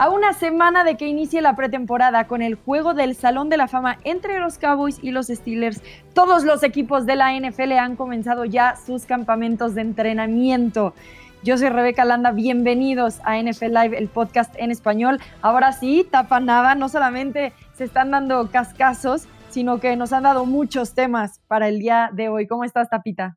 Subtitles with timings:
[0.00, 3.66] A una semana de que inicie la pretemporada con el juego del Salón de la
[3.66, 5.82] Fama entre los Cowboys y los Steelers,
[6.14, 10.94] todos los equipos de la NFL han comenzado ya sus campamentos de entrenamiento.
[11.42, 15.18] Yo soy Rebeca Landa, bienvenidos a NFL Live, el podcast en español.
[15.42, 20.46] Ahora sí, tapa nada, no solamente se están dando cascazos, sino que nos han dado
[20.46, 22.46] muchos temas para el día de hoy.
[22.46, 23.36] ¿Cómo estás, Tapita?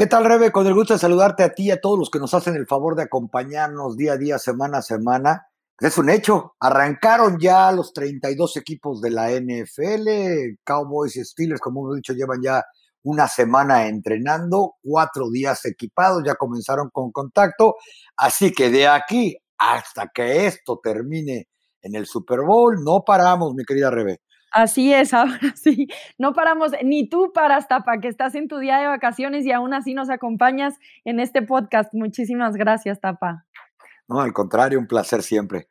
[0.00, 0.50] ¿Qué tal, Rebe?
[0.50, 2.66] Con el gusto de saludarte a ti y a todos los que nos hacen el
[2.66, 5.49] favor de acompañarnos día a día, semana a semana.
[5.80, 11.80] Es un hecho, arrancaron ya los 32 equipos de la NFL, Cowboys y Steelers, como
[11.80, 12.62] hemos dicho, llevan ya
[13.02, 17.76] una semana entrenando, cuatro días equipados, ya comenzaron con contacto,
[18.14, 21.48] así que de aquí hasta que esto termine
[21.80, 24.20] en el Super Bowl, no paramos, mi querida Rebe.
[24.52, 25.88] Así es, ahora sí.
[26.18, 29.72] No paramos, ni tú paras, Tapa, que estás en tu día de vacaciones y aún
[29.72, 30.74] así nos acompañas
[31.06, 31.94] en este podcast.
[31.94, 33.46] Muchísimas gracias, Tapa.
[34.08, 35.69] No, al contrario, un placer siempre.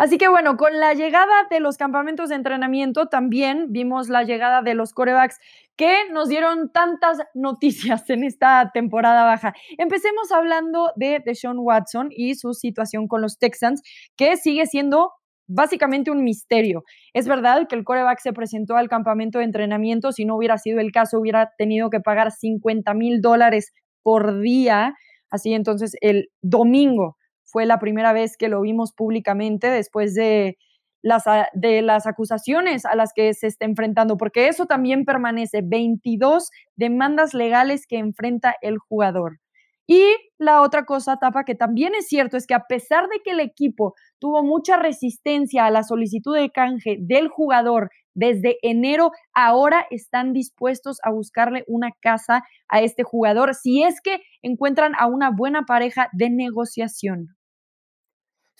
[0.00, 4.62] Así que bueno, con la llegada de los campamentos de entrenamiento también vimos la llegada
[4.62, 5.36] de los corebacks
[5.76, 9.52] que nos dieron tantas noticias en esta temporada baja.
[9.76, 13.82] Empecemos hablando de Deshaun Watson y su situación con los Texans,
[14.16, 15.12] que sigue siendo
[15.46, 16.82] básicamente un misterio.
[17.12, 20.80] Es verdad que el coreback se presentó al campamento de entrenamiento, si no hubiera sido
[20.80, 24.94] el caso, hubiera tenido que pagar 50 mil dólares por día.
[25.28, 27.18] Así entonces el domingo
[27.50, 30.56] fue la primera vez que lo vimos públicamente después de
[31.02, 36.50] las, de las acusaciones a las que se está enfrentando, porque eso también permanece, 22
[36.76, 39.38] demandas legales que enfrenta el jugador.
[39.86, 40.04] Y
[40.38, 43.40] la otra cosa, Tapa, que también es cierto, es que a pesar de que el
[43.40, 50.32] equipo tuvo mucha resistencia a la solicitud de canje del jugador desde enero, ahora están
[50.32, 55.62] dispuestos a buscarle una casa a este jugador si es que encuentran a una buena
[55.62, 57.39] pareja de negociación.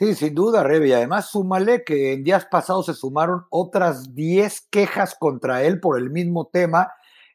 [0.00, 0.88] Sí, sin duda, Rebe.
[0.88, 5.96] Y además, súmale que en días pasados se sumaron otras 10 quejas contra él por
[5.96, 6.88] el mismo tema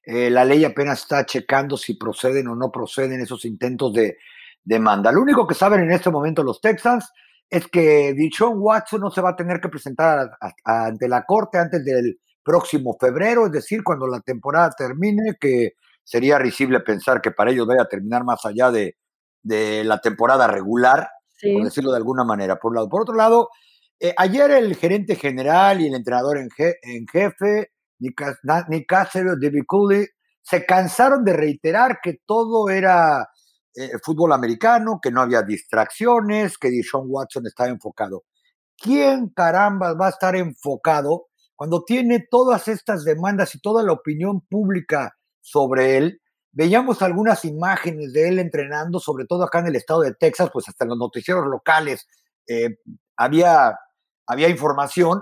[0.06, 4.18] eh, la ley apenas está checando si proceden o no proceden esos intentos de
[4.64, 5.12] demanda.
[5.12, 7.12] Lo único que saben en este momento los Texans
[7.50, 10.30] es que Dichon Watson no se va a tener que presentar
[10.64, 16.38] ante la corte antes del próximo febrero, es decir, cuando la temporada termine, que sería
[16.38, 18.96] risible pensar que para ellos vaya a terminar más allá de,
[19.44, 21.10] la temporada regular,
[21.42, 22.90] por decirlo de alguna manera, por un lado.
[22.90, 23.50] Por otro lado,
[24.00, 30.06] eh, ayer el gerente general y el entrenador en, en jefe Nick Casario, David Cooley,
[30.42, 33.28] se cansaron de reiterar que todo era
[33.76, 38.24] eh, fútbol americano, que no había distracciones, que Deshaun Watson estaba enfocado.
[38.78, 44.42] ¿Quién caramba va a estar enfocado cuando tiene todas estas demandas y toda la opinión
[44.50, 46.22] pública sobre él?
[46.56, 50.68] Veíamos algunas imágenes de él entrenando, sobre todo acá en el estado de Texas, pues
[50.68, 52.08] hasta en los noticieros locales
[52.48, 52.80] eh,
[53.16, 53.78] había,
[54.26, 55.22] había información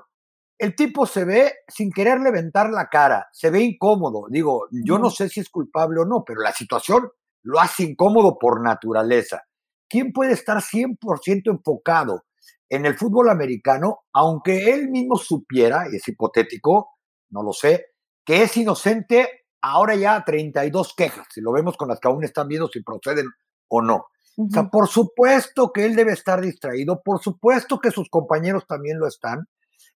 [0.64, 4.28] el tipo se ve sin querer levantar la cara, se ve incómodo.
[4.30, 7.10] Digo, yo no sé si es culpable o no, pero la situación
[7.42, 9.44] lo hace incómodo por naturaleza.
[9.90, 12.24] ¿Quién puede estar 100% enfocado
[12.70, 16.92] en el fútbol americano, aunque él mismo supiera, y es hipotético,
[17.30, 17.88] no lo sé,
[18.26, 22.50] que es inocente ahora ya 32 quejas, si lo vemos con las que aún están
[22.50, 23.28] viendo si proceden
[23.70, 24.08] o no.
[24.36, 29.00] O sea, por supuesto que él debe estar distraído, por supuesto que sus compañeros también
[29.00, 29.48] lo están,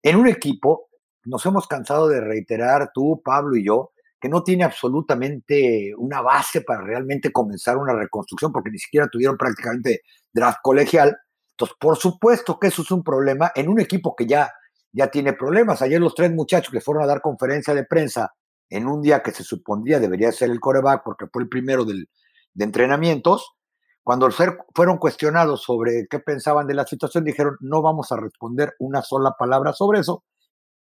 [0.03, 0.87] en un equipo,
[1.25, 3.91] nos hemos cansado de reiterar tú, Pablo y yo,
[4.21, 9.37] que no tiene absolutamente una base para realmente comenzar una reconstrucción, porque ni siquiera tuvieron
[9.37, 10.01] prácticamente
[10.31, 11.17] draft colegial.
[11.51, 14.51] Entonces, por supuesto que eso es un problema en un equipo que ya,
[14.91, 15.81] ya tiene problemas.
[15.81, 18.31] Ayer los tres muchachos que fueron a dar conferencia de prensa
[18.69, 22.09] en un día que se supondría debería ser el coreback, porque fue el primero del,
[22.53, 23.57] de entrenamientos,
[24.03, 24.29] cuando
[24.73, 29.35] fueron cuestionados sobre qué pensaban de la situación, dijeron, no vamos a responder una sola
[29.37, 30.23] palabra sobre eso.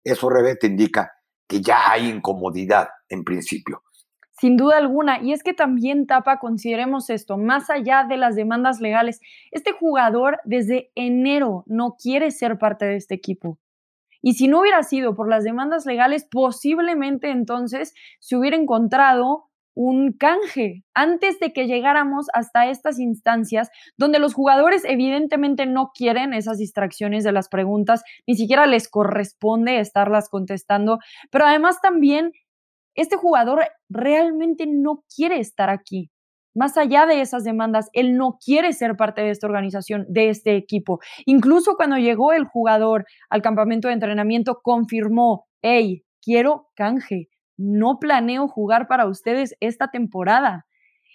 [0.03, 1.09] Eso, Rebe, te indica
[1.47, 3.81] que ya hay incomodidad en principio.
[4.31, 5.21] Sin duda alguna.
[5.23, 9.21] Y es que también, Tapa, consideremos esto, más allá de las demandas legales,
[9.51, 13.57] este jugador desde enero no quiere ser parte de este equipo.
[14.23, 20.13] Y si no hubiera sido por las demandas legales, posiblemente entonces se hubiera encontrado un
[20.13, 26.57] canje antes de que llegáramos hasta estas instancias donde los jugadores evidentemente no quieren esas
[26.57, 30.99] distracciones de las preguntas, ni siquiera les corresponde estarlas contestando,
[31.31, 32.31] pero además también
[32.95, 36.11] este jugador realmente no quiere estar aquí.
[36.55, 40.55] Más allá de esas demandas, él no quiere ser parte de esta organización, de este
[40.55, 40.99] equipo.
[41.25, 48.47] Incluso cuando llegó el jugador al campamento de entrenamiento, confirmó, hey, quiero canje no planeo
[48.47, 50.65] jugar para ustedes esta temporada.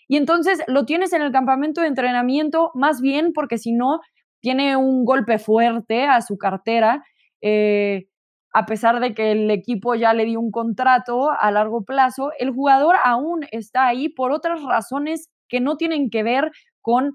[0.08, 4.00] Y entonces lo tienes en el campamento de entrenamiento, más bien porque si no,
[4.40, 7.04] tiene un golpe fuerte a su cartera.
[7.42, 8.06] Eh,
[8.52, 12.50] a pesar de que el equipo ya le dio un contrato a largo plazo, el
[12.50, 16.50] jugador aún está ahí por otras razones que no tienen que ver
[16.80, 17.14] con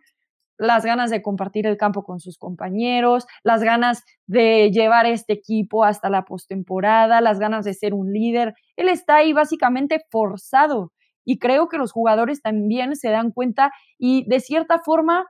[0.58, 5.84] las ganas de compartir el campo con sus compañeros, las ganas de llevar este equipo
[5.84, 8.54] hasta la postemporada, las ganas de ser un líder.
[8.76, 10.92] Él está ahí básicamente forzado
[11.26, 15.26] y creo que los jugadores también se dan cuenta y de cierta forma,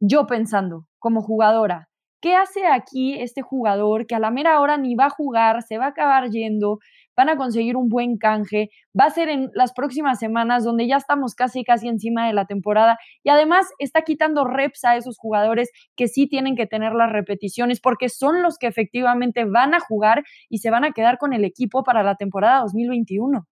[0.00, 1.89] yo pensando como jugadora,
[2.20, 5.78] ¿qué hace aquí este jugador que a la mera hora ni va a jugar, se
[5.78, 6.78] va a acabar yendo,
[7.16, 10.96] van a conseguir un buen canje, va a ser en las próximas semanas donde ya
[10.96, 15.70] estamos casi casi encima de la temporada y además está quitando reps a esos jugadores
[15.96, 20.24] que sí tienen que tener las repeticiones porque son los que efectivamente van a jugar
[20.48, 23.46] y se van a quedar con el equipo para la temporada 2021.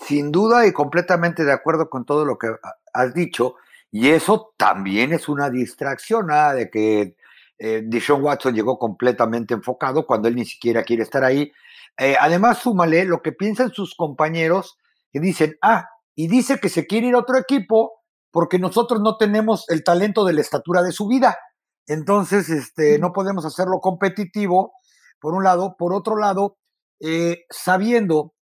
[0.00, 2.48] Sin duda y completamente de acuerdo con todo lo que
[2.92, 3.54] has dicho.
[3.92, 7.14] Y eso también es una distracción, nada de que
[7.64, 11.52] eh, Deshaun Watson llegó completamente enfocado cuando él ni siquiera quiere estar ahí.
[11.96, 14.78] Eh, además, súmale lo que piensan sus compañeros
[15.12, 15.86] que dicen, ah,
[16.16, 17.92] y dice que se quiere ir a otro equipo
[18.32, 21.38] porque nosotros no tenemos el talento de la estatura de su vida.
[21.86, 24.72] Entonces, este, no podemos hacerlo competitivo,
[25.20, 25.76] por un lado.
[25.78, 26.56] Por otro lado,
[26.98, 28.34] eh, sabiendo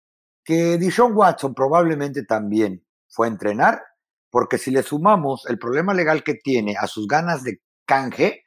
[0.44, 3.82] que Dishon Watson probablemente también fue a entrenar,
[4.31, 8.44] porque si le sumamos el problema legal que tiene a sus ganas de canje,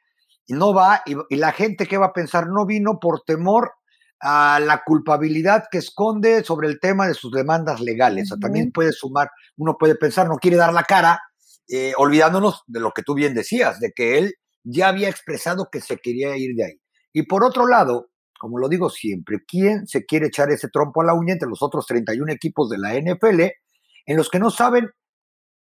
[0.48, 3.72] no va, y, la gente que va a pensar no vino por temor
[4.20, 8.30] a la culpabilidad que esconde sobre el tema de sus demandas legales.
[8.40, 11.20] también puede sumar, uno puede pensar, no quiere dar la cara,
[11.68, 15.80] eh, olvidándonos de lo que tú bien decías, de que él ya había expresado que
[15.80, 16.80] se quería ir de ahí.
[17.12, 21.04] Y por otro lado, como lo digo siempre, ¿quién se quiere echar ese trompo a
[21.04, 23.40] la uña entre los otros 31 equipos de la NFL
[24.06, 24.90] en los que no saben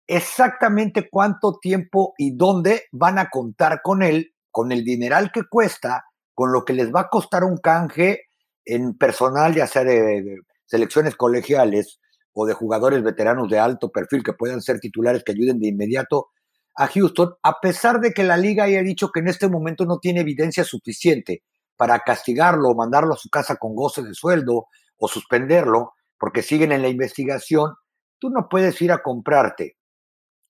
[0.07, 6.05] exactamente cuánto tiempo y dónde van a contar con él, con el dineral que cuesta,
[6.33, 8.21] con lo que les va a costar un canje
[8.65, 11.99] en personal, ya sea de, selecciones colegiales
[12.33, 16.29] o de jugadores veteranos de alto perfil que puedan ser titulares que ayuden de inmediato
[16.75, 19.99] a Houston, a pesar de que la liga haya dicho que en este momento no
[19.99, 21.43] tiene evidencia suficiente
[21.75, 26.71] para castigarlo o mandarlo a su casa con goce de sueldo o suspenderlo porque siguen
[26.71, 27.75] en la investigación,
[28.17, 29.77] tú no puedes ir a comprarte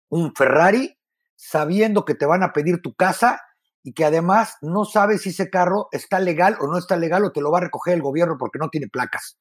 [0.08, 0.98] un Ferrari
[1.36, 3.42] sabiendo que te van a pedir tu casa
[3.88, 7.32] y que además no sabes si ese carro está legal o no está legal o
[7.32, 9.40] te lo va a recoger el gobierno porque no tiene placas.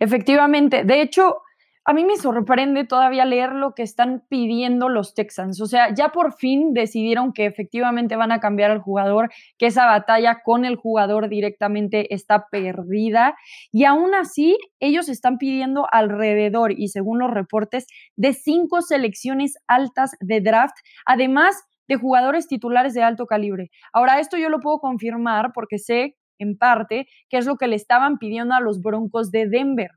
[0.00, 1.42] Efectivamente, de hecho,
[1.84, 5.60] a mí me sorprende todavía leer lo que están pidiendo los Texans.
[5.60, 9.84] O sea, ya por fin decidieron que efectivamente van a cambiar al jugador, que esa
[9.84, 13.34] batalla con el jugador directamente está perdida.
[13.72, 17.86] Y aún así, ellos están pidiendo alrededor, y según los reportes,
[18.16, 23.70] de cinco selecciones altas de draft, además de jugadores titulares de alto calibre.
[23.92, 27.76] Ahora, esto yo lo puedo confirmar porque sé en parte que es lo que le
[27.76, 29.90] estaban pidiendo a los Broncos de Denver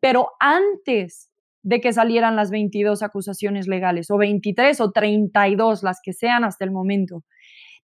[0.00, 1.30] pero antes
[1.62, 6.64] de que salieran las 22 acusaciones legales, o 23 o 32, las que sean hasta
[6.64, 7.24] el momento.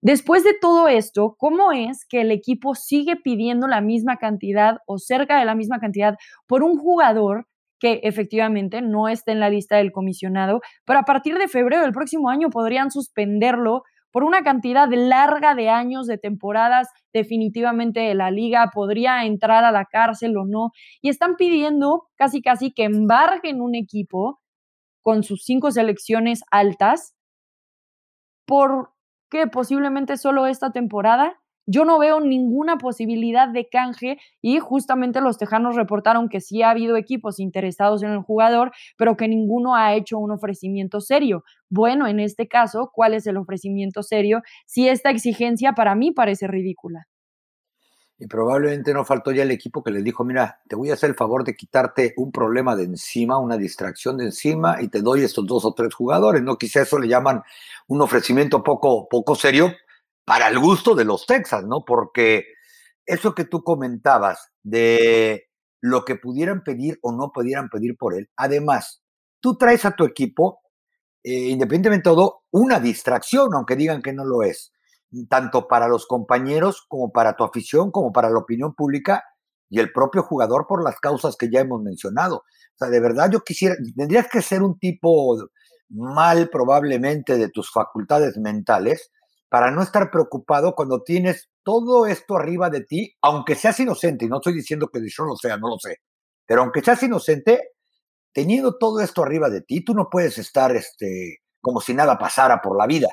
[0.00, 4.98] Después de todo esto, ¿cómo es que el equipo sigue pidiendo la misma cantidad o
[4.98, 6.14] cerca de la misma cantidad
[6.46, 7.46] por un jugador
[7.82, 11.90] que efectivamente no está en la lista del comisionado, pero a partir de febrero del
[11.90, 18.70] próximo año podrían suspenderlo por una cantidad larga de años, de temporadas, definitivamente la liga
[18.72, 20.70] podría entrar a la cárcel o no.
[21.00, 24.38] Y están pidiendo casi casi que embarguen un equipo
[25.00, 27.16] con sus cinco selecciones altas
[28.46, 28.92] por
[29.28, 35.38] que posiblemente solo esta temporada yo no veo ninguna posibilidad de canje y justamente los
[35.38, 39.94] Tejanos reportaron que sí ha habido equipos interesados en el jugador, pero que ninguno ha
[39.94, 41.44] hecho un ofrecimiento serio.
[41.68, 44.42] Bueno, en este caso, ¿cuál es el ofrecimiento serio?
[44.66, 47.06] Si esta exigencia para mí parece ridícula.
[48.18, 51.10] Y probablemente no faltó ya el equipo que les dijo, mira, te voy a hacer
[51.10, 55.22] el favor de quitarte un problema de encima, una distracción de encima y te doy
[55.22, 56.40] estos dos o tres jugadores.
[56.40, 57.42] No quizá eso le llaman
[57.88, 59.72] un ofrecimiento poco, poco serio,
[60.24, 61.84] para el gusto de los Texas, ¿no?
[61.84, 62.44] Porque
[63.06, 65.48] eso que tú comentabas de
[65.80, 69.02] lo que pudieran pedir o no pudieran pedir por él, además,
[69.40, 70.60] tú traes a tu equipo,
[71.24, 74.72] eh, independientemente de todo, una distracción, aunque digan que no lo es,
[75.28, 79.24] tanto para los compañeros como para tu afición, como para la opinión pública
[79.68, 82.36] y el propio jugador por las causas que ya hemos mencionado.
[82.36, 85.36] O sea, de verdad yo quisiera, tendrías que ser un tipo
[85.88, 89.10] mal probablemente de tus facultades mentales
[89.52, 94.28] para no estar preocupado cuando tienes todo esto arriba de ti, aunque seas inocente, y
[94.28, 95.98] no estoy diciendo que yo lo sea, no lo sé,
[96.46, 97.72] pero aunque seas inocente,
[98.32, 102.62] teniendo todo esto arriba de ti, tú no puedes estar este, como si nada pasara
[102.62, 103.08] por la vida.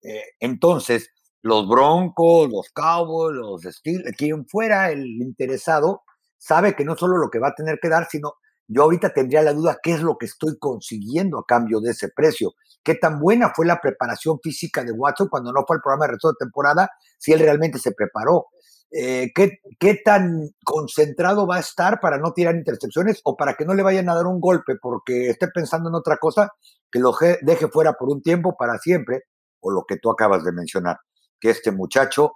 [0.00, 1.10] Eh, entonces,
[1.42, 6.04] los Broncos, los Cowboys, los Steelers, quien fuera el interesado,
[6.38, 8.36] sabe que no solo lo que va a tener que dar, sino
[8.72, 12.08] yo ahorita tendría la duda qué es lo que estoy consiguiendo a cambio de ese
[12.08, 12.54] precio.
[12.82, 16.12] Qué tan buena fue la preparación física de Watson cuando no fue al programa de
[16.12, 18.46] resto de temporada, si él realmente se preparó.
[18.90, 23.64] Eh, ¿qué, ¿Qué tan concentrado va a estar para no tirar intercepciones o para que
[23.64, 26.50] no le vayan a dar un golpe porque esté pensando en otra cosa,
[26.90, 29.22] que lo deje fuera por un tiempo para siempre,
[29.60, 30.98] o lo que tú acabas de mencionar,
[31.40, 32.32] que este muchacho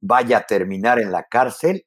[0.00, 1.84] vaya a terminar en la cárcel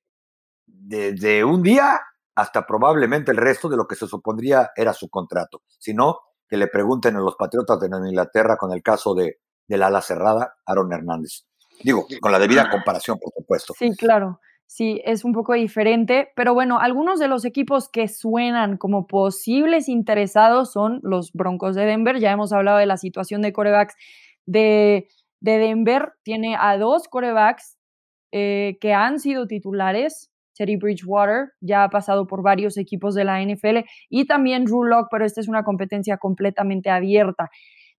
[0.66, 2.00] desde un día
[2.36, 5.62] hasta probablemente el resto de lo que se supondría era su contrato.
[5.80, 9.84] Si no, que le pregunten a los Patriotas de Inglaterra con el caso de, del
[9.84, 11.46] ala cerrada, Aaron Hernández.
[11.84, 13.74] Digo, con la debida comparación, por supuesto.
[13.78, 14.40] Sí, claro.
[14.68, 19.90] Sí, es un poco diferente, pero bueno, algunos de los equipos que suenan como posibles
[19.90, 22.20] interesados son los Broncos de Denver.
[22.20, 23.96] Ya hemos hablado de la situación de corebacks
[24.46, 25.10] de,
[25.42, 26.14] de Denver.
[26.24, 27.78] Tiene a dos corebacks
[28.32, 30.31] eh, que han sido titulares
[30.62, 35.08] Teddy Bridgewater, ya ha pasado por varios equipos de la NFL, y también Drew Lock,
[35.10, 37.50] pero esta es una competencia completamente abierta.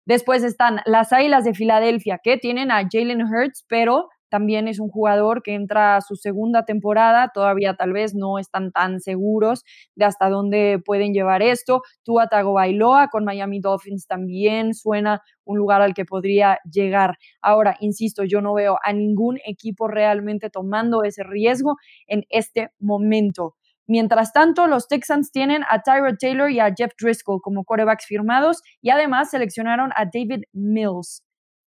[0.07, 4.89] Después están las Águilas de Filadelfia, que tienen a Jalen Hurts, pero también es un
[4.89, 9.63] jugador que entra a su segunda temporada, todavía tal vez no están tan seguros
[9.95, 11.83] de hasta dónde pueden llevar esto.
[12.03, 17.19] Tua Tagovailoa con Miami Dolphins también suena un lugar al que podría llegar.
[17.43, 23.57] Ahora, insisto, yo no veo a ningún equipo realmente tomando ese riesgo en este momento.
[23.87, 28.63] Mientras tanto, los Texans tienen a Tyrod Taylor y a Jeff Driscoll como corebacks firmados
[28.81, 31.23] y además seleccionaron a David Mills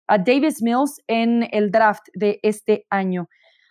[0.06, 3.28] a Davis Mills en el draft de este año.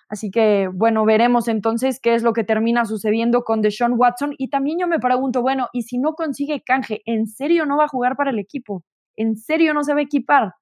[0.10, 4.36] Así que, bueno, veremos entonces qué es lo que termina sucediendo con Deshaun Watson.
[4.38, 7.86] Y también yo me pregunto, bueno, ¿y si no consigue canje, en serio no va
[7.86, 8.84] a jugar para el equipo?
[9.16, 10.54] ¿En serio no se va a equipar?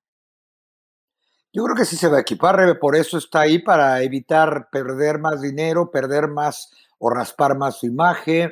[1.54, 5.20] Yo creo que sí se va a equipar, por eso está ahí, para evitar perder
[5.20, 8.52] más dinero, perder más o raspar más su imagen,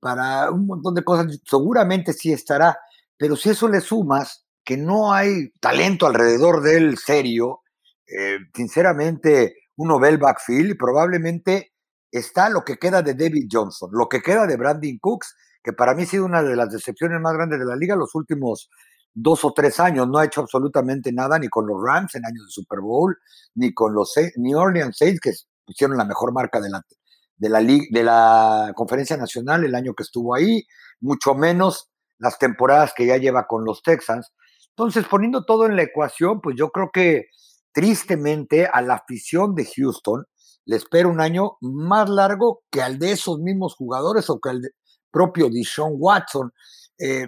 [0.00, 1.26] para un montón de cosas.
[1.44, 2.78] Seguramente sí estará,
[3.18, 7.60] pero si eso le sumas que no hay talento alrededor del serio,
[8.06, 11.72] eh, sinceramente uno ve el backfield y probablemente
[12.12, 15.94] está lo que queda de David Johnson, lo que queda de Brandon Cooks, que para
[15.94, 18.68] mí ha sido una de las decepciones más grandes de la liga los últimos
[19.14, 20.06] dos o tres años.
[20.06, 23.16] No ha hecho absolutamente nada ni con los Rams en años de Super Bowl,
[23.54, 25.32] ni con los New Orleans Saints, que
[25.64, 26.82] pusieron la mejor marca de la,
[27.38, 30.66] de la, de la conferencia nacional el año que estuvo ahí,
[31.00, 34.30] mucho menos las temporadas que ya lleva con los Texans.
[34.78, 37.30] Entonces, poniendo todo en la ecuación, pues yo creo que
[37.72, 40.24] tristemente a la afición de Houston
[40.66, 44.62] le espera un año más largo que al de esos mismos jugadores o que al
[45.10, 46.52] propio Deshaun Watson.
[46.96, 47.26] Eh,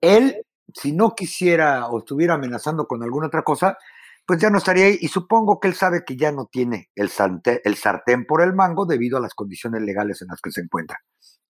[0.00, 3.76] él, si no quisiera o estuviera amenazando con alguna otra cosa,
[4.24, 4.98] pues ya no estaría ahí.
[5.00, 7.10] Y supongo que él sabe que ya no tiene el,
[7.64, 11.00] el sartén por el mango debido a las condiciones legales en las que se encuentra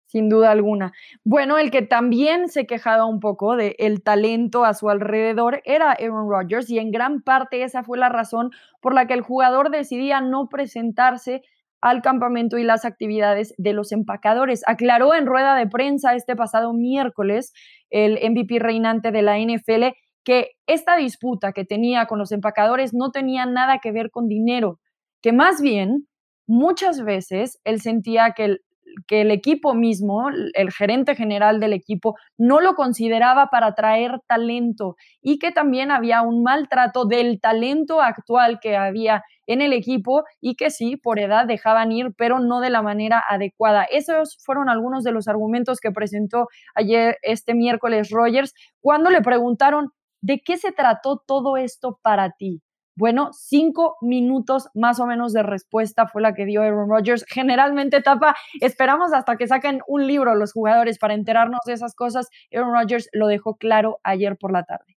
[0.10, 0.92] sin duda alguna.
[1.24, 5.92] Bueno, el que también se quejaba un poco del el talento a su alrededor era
[5.92, 8.50] Aaron Rodgers y en gran parte esa fue la razón
[8.82, 11.44] por la que el jugador decidía no presentarse
[11.80, 14.63] al campamento y las actividades de los empacadores.
[14.66, 17.54] Aclaró en rueda de prensa este pasado miércoles
[17.92, 23.12] el MVP reinante de la NFL que esta disputa que tenía con los empacadores no
[23.12, 24.80] tenía nada que ver con dinero,
[25.22, 26.08] que más bien
[26.48, 28.62] muchas veces él sentía que el,
[29.08, 34.96] que el equipo mismo, el gerente general del equipo, no lo consideraba para traer talento
[35.22, 40.55] y que también había un maltrato del talento actual que había en el equipo y
[40.55, 43.84] que sí, por edad dejaban ir, pero no de la manera adecuada.
[43.84, 49.91] Esos fueron algunos de los argumentos que presentó ayer, este miércoles, Rogers, cuando le preguntaron,
[50.22, 52.62] ¿de qué se trató todo esto para ti?
[53.00, 57.24] Bueno, cinco minutos más o menos de respuesta fue la que dio Aaron Rodgers.
[57.29, 62.27] Generalmente, Tapa, esperamos hasta que saquen un libro los jugadores para enterarnos de esas cosas.
[62.53, 64.98] Aaron Rodgers lo dejó claro ayer por la tarde.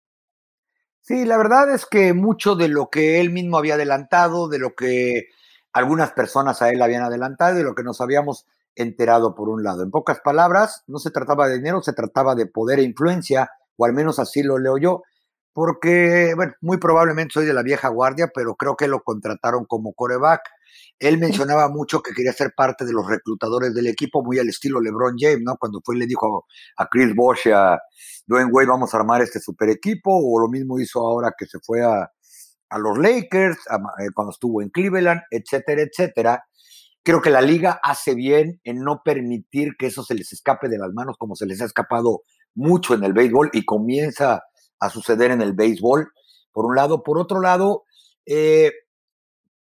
[1.03, 4.75] Sí, la verdad es que mucho de lo que él mismo había adelantado, de lo
[4.75, 5.27] que
[5.75, 9.83] algunas personas a él habían adelantado y lo que nos habíamos enterado por un lado.
[9.83, 13.85] En pocas palabras, no se trataba de dinero, se trataba de poder e influencia, o
[13.85, 15.03] al menos así lo leo yo
[15.53, 19.93] porque, bueno, muy probablemente soy de la vieja guardia, pero creo que lo contrataron como
[19.95, 20.43] coreback.
[20.99, 24.81] Él mencionaba mucho que quería ser parte de los reclutadores del equipo, muy al estilo
[24.81, 25.57] LeBron James, ¿no?
[25.57, 27.79] Cuando fue y le dijo a Chris Bosh y a
[28.27, 31.59] Dwayne Wade, vamos a armar este super equipo, o lo mismo hizo ahora que se
[31.61, 32.11] fue a,
[32.79, 33.59] los Lakers,
[33.99, 36.45] eh, cuando estuvo en Cleveland, etcétera, etcétera.
[37.03, 40.79] Creo que la liga hace bien en no permitir que eso se les escape de
[40.79, 42.23] las manos como se les ha escapado
[42.55, 44.43] mucho en el béisbol y comienza
[44.81, 46.13] a suceder en el béisbol.
[46.53, 47.05] por un lado.
[47.05, 47.85] Por otro lado,
[48.27, 48.73] eh,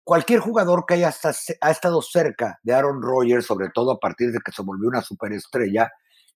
[0.04, 1.14] cualquier jugador que haya
[1.62, 5.04] ha estado cerca de Aaron Rodgers, sobre todo a partir de que se volvió una
[5.04, 5.92] superestrella,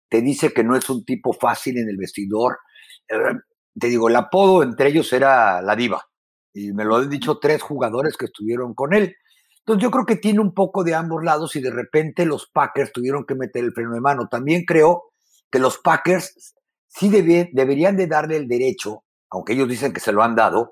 [0.09, 2.59] te dice que no es un tipo fácil en el vestidor.
[3.07, 3.15] Eh,
[3.79, 6.03] te digo, el apodo entre ellos era la diva.
[6.53, 9.15] Y me lo han dicho tres jugadores que estuvieron con él.
[9.65, 12.91] Entonces yo creo que tiene un poco de ambos lados y de repente los Packers
[12.91, 14.27] tuvieron que meter el freno de mano.
[14.29, 15.05] También creo
[15.49, 16.53] que los Packers
[16.95, 20.71] sí deberían de darle el derecho, aunque ellos dicen que se lo han dado,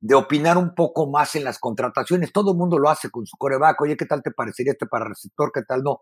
[0.00, 2.32] de opinar un poco más en las contrataciones.
[2.32, 3.80] Todo el mundo lo hace con su coreback.
[3.82, 5.52] Oye, ¿qué tal te parecería este para receptor?
[5.52, 6.00] ¿Qué tal no?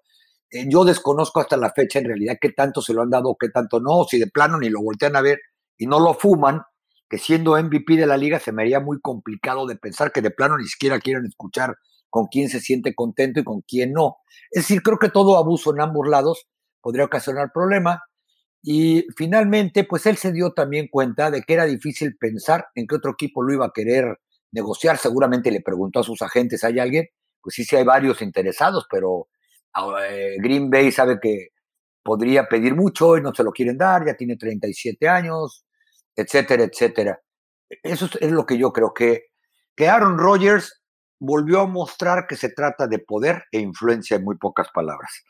[0.51, 3.51] Eh, yo desconozco hasta la fecha en realidad qué tanto se lo han dado qué
[3.51, 5.39] tanto no, si de plano ni lo voltean a ver
[5.77, 6.63] y no lo fuman,
[7.09, 10.31] que siendo MVP de la liga se me haría muy complicado de pensar que de
[10.31, 11.77] plano ni siquiera quieren escuchar
[12.09, 14.17] con quién se siente contento y con quién no.
[14.51, 16.47] Es decir, creo que todo abuso en ambos lados
[16.81, 18.03] podría ocasionar problema.
[18.63, 22.97] Y finalmente, pues él se dio también cuenta de que era difícil pensar en qué
[22.97, 24.19] otro equipo lo iba a querer
[24.53, 24.99] negociar.
[24.99, 27.07] Seguramente le preguntó a sus agentes, ¿hay alguien?
[27.41, 29.29] Pues sí, sí hay varios interesados, pero
[29.75, 31.49] ah, eh, Green Bay sabe que
[32.03, 35.65] podría pedir mucho y no se lo quieren dar, ya tiene 37 años,
[36.17, 37.21] etcétera, etcétera.
[37.83, 39.27] Eso es lo que yo creo que,
[39.77, 40.83] que Aaron Rodgers
[41.21, 45.23] volvió a mostrar que se trata de poder e influencia en muy pocas palabras.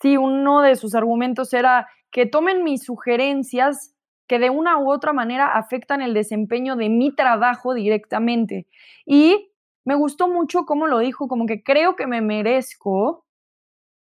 [0.00, 3.96] Sí, uno de sus argumentos era que tomen mis sugerencias
[4.28, 8.68] que de una u otra manera afectan el desempeño de mi trabajo directamente.
[9.04, 9.50] Y
[9.84, 13.24] me gustó mucho cómo lo dijo, como que creo que me merezco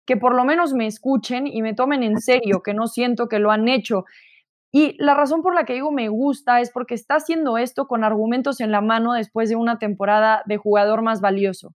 [0.06, 3.40] que por lo menos me escuchen y me tomen en serio, que no siento que
[3.40, 4.04] lo han hecho.
[4.72, 8.04] Y la razón por la que digo me gusta es porque está haciendo esto con
[8.04, 11.74] argumentos en la mano después de una temporada de jugador más valioso.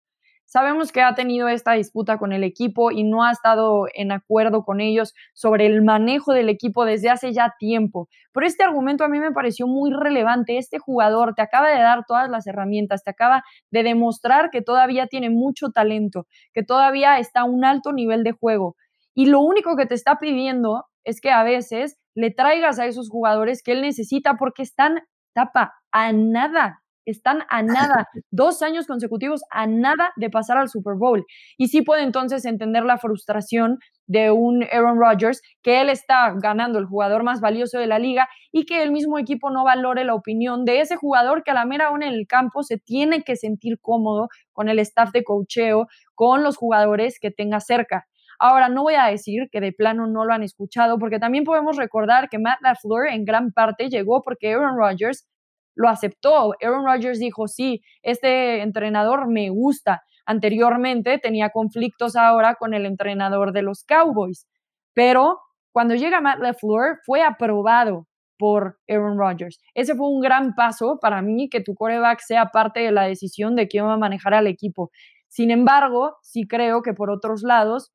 [0.52, 4.66] Sabemos que ha tenido esta disputa con el equipo y no ha estado en acuerdo
[4.66, 8.10] con ellos sobre el manejo del equipo desde hace ya tiempo.
[8.34, 10.58] Pero este argumento a mí me pareció muy relevante.
[10.58, 15.08] Este jugador te acaba de dar todas las herramientas, te acaba de demostrar que todavía
[15.08, 18.76] tiene mucho talento, que todavía está a un alto nivel de juego.
[19.16, 23.10] Y lo único que te está pidiendo es que a veces le traigas a esos
[23.10, 25.00] jugadores que él necesita porque están,
[25.34, 30.96] tapa, a nada están a nada, dos años consecutivos a nada de pasar al Super
[30.96, 31.26] Bowl.
[31.58, 36.80] Y sí puede entonces entender la frustración de un Aaron Rodgers, que él está ganando
[36.80, 40.16] el jugador más valioso de la liga y que el mismo equipo no valore la
[40.16, 43.36] opinión de ese jugador que a la mera hora en el campo se tiene que
[43.36, 48.06] sentir cómodo con el staff de cocheo, con los jugadores que tenga cerca.
[48.44, 51.78] Ahora, no voy a decir que de plano no lo han escuchado, porque también podemos
[51.78, 55.28] recordar que Matt LaFleur en gran parte llegó porque Aaron Rodgers
[55.76, 56.54] lo aceptó.
[56.62, 60.04] Aaron Rodgers dijo, sí, este entrenador me gusta.
[60.26, 64.48] Anteriormente tenía conflictos ahora con el entrenador de los Cowboys,
[64.94, 65.40] pero
[65.72, 68.08] cuando llega Matt LeFleur fue aprobado
[68.38, 69.60] por Aaron Rodgers.
[69.76, 73.56] Ese fue un gran paso para mí que tu coreback sea parte de la decisión
[73.56, 74.90] de quién va a manejar al equipo.
[75.28, 77.92] Sin embargo, sí creo que por otros lados,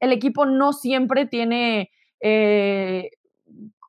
[0.00, 3.10] el equipo no siempre tiene eh,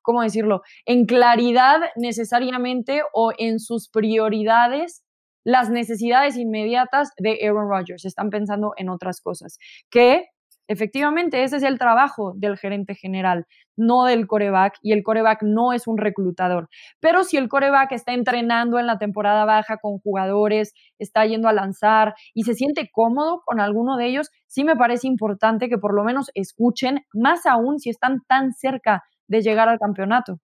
[0.07, 5.03] ¿cómo decirlo?, en claridad necesariamente o en sus prioridades
[5.43, 8.05] las necesidades inmediatas de Aaron Rodgers.
[8.05, 9.57] Están pensando en otras cosas.
[9.89, 10.27] Que
[10.69, 15.73] efectivamente ese es el trabajo del gerente general, no del coreback, y el coreback no
[15.73, 16.69] es un reclutador.
[17.01, 21.53] Pero si el coreback está entrenando en la temporada baja con jugadores, está yendo a
[21.53, 25.93] lanzar y se siente cómodo con alguno de ellos, sí me parece importante que por
[25.93, 30.39] lo menos escuchen, más aún si están tan cerca de llegar al campeonato.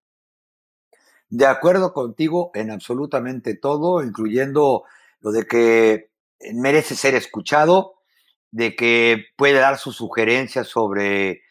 [1.29, 4.83] De acuerdo contigo en absolutamente todo, incluyendo
[5.21, 6.11] lo de que
[6.53, 7.95] merece ser escuchado,
[8.51, 11.41] de que puede dar sus sugerencias sobre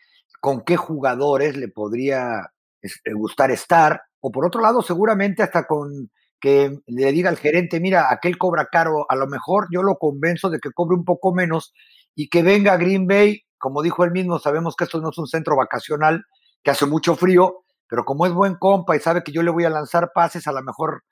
[0.40, 6.10] con qué jugadores le podría este, gustar estar, o por otro lado, seguramente hasta con
[6.40, 10.50] que le diga al gerente, mira, aquel cobra caro, a lo mejor yo lo convenzo
[10.50, 11.72] de que cobre un poco menos
[12.16, 15.18] y que venga a Green Bay, como dijo él mismo, sabemos que esto no es
[15.18, 16.24] un centro vacacional,
[16.62, 19.64] que hace mucho frío, pero como es buen compa y sabe que yo le voy
[19.64, 21.02] a lanzar pases, a lo mejor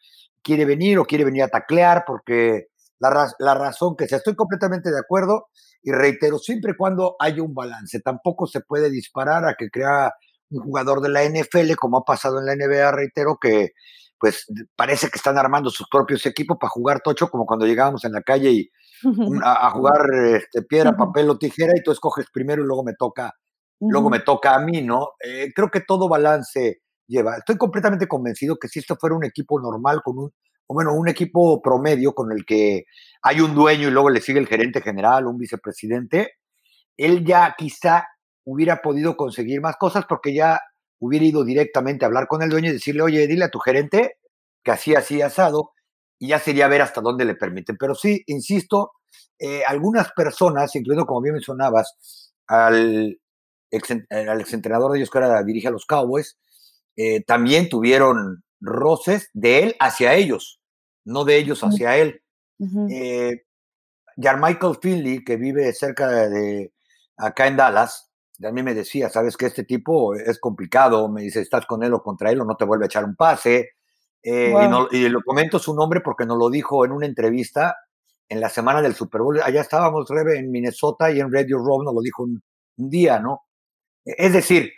[0.42, 2.66] quiere venir o quiere venir a taclear, porque
[2.98, 5.48] la, la razón que sea, estoy completamente de acuerdo
[5.82, 10.12] y reitero, siempre y cuando haya un balance, tampoco se puede disparar a que crea
[10.50, 13.70] un jugador de la NFL, como ha pasado en la NBA, reitero, que
[14.18, 18.12] pues parece que están armando sus propios equipos para jugar tocho, como cuando llegábamos en
[18.12, 18.70] la calle y
[19.42, 20.02] a, jugar
[20.34, 23.32] este, piedra, papel o tijera, y tú escoges primero y luego me toca
[23.80, 25.10] luego me toca a mí, ¿no?
[25.24, 27.36] Eh, creo que todo balance lleva.
[27.38, 30.32] Estoy completamente convencido que si esto fuera un equipo normal, con un,
[30.66, 32.84] o bueno, un equipo promedio con el que
[33.22, 36.34] hay un dueño y luego le sigue el gerente general, un vicepresidente,
[36.96, 38.06] él ya quizá
[38.44, 40.60] hubiera podido conseguir más cosas porque ya
[41.00, 44.16] hubiera ido directamente a hablar con el dueño y decirle, oye, dile a tu gerente
[44.62, 45.72] que así, así asado,
[46.18, 47.76] y ya sería ver hasta dónde le permiten.
[47.78, 48.92] Pero sí, insisto,
[49.38, 53.18] eh, algunas personas, incluyendo como bien mencionabas, al
[53.70, 56.38] ex, al exentrenador de ellos que ahora dirige a los Cowboys,
[56.96, 60.60] eh, también tuvieron roces de él hacia ellos,
[61.04, 62.22] no de ellos hacia él.
[62.90, 63.42] Eh,
[64.16, 66.72] Michael Finley, que vive cerca de,
[67.16, 68.10] acá en Dallas,
[68.50, 72.02] mí me decía, sabes que este tipo es complicado, me dice, estás con él o
[72.02, 73.70] contra él o no te vuelve a echar un pase.
[74.22, 74.54] Eh,
[74.90, 77.76] y, lo comento su nombre porque nos lo dijo en una entrevista
[78.28, 79.40] en la semana del Super Bowl.
[79.42, 82.42] Allá estábamos, Rebe, en Minnesota y en Radio Row nos lo dijo un,
[82.76, 83.42] un día, ¿no?
[84.04, 84.72] Es decir,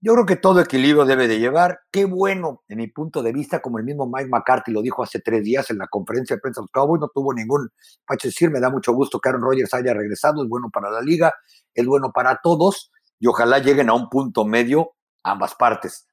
[0.00, 1.80] yo creo que todo equilibrio debe de llevar.
[1.90, 5.20] Qué bueno, en mi punto de vista, como el mismo Mike McCarthy lo dijo hace
[5.20, 7.70] tres días en la conferencia de prensa de los Cowboys, no tuvo ningún
[8.06, 11.00] pacho decir, me da mucho gusto que Aaron Rodgers haya regresado, es bueno para la
[11.00, 11.32] liga,
[11.74, 16.06] es bueno para todos y ojalá lleguen a un punto medio ambas partes.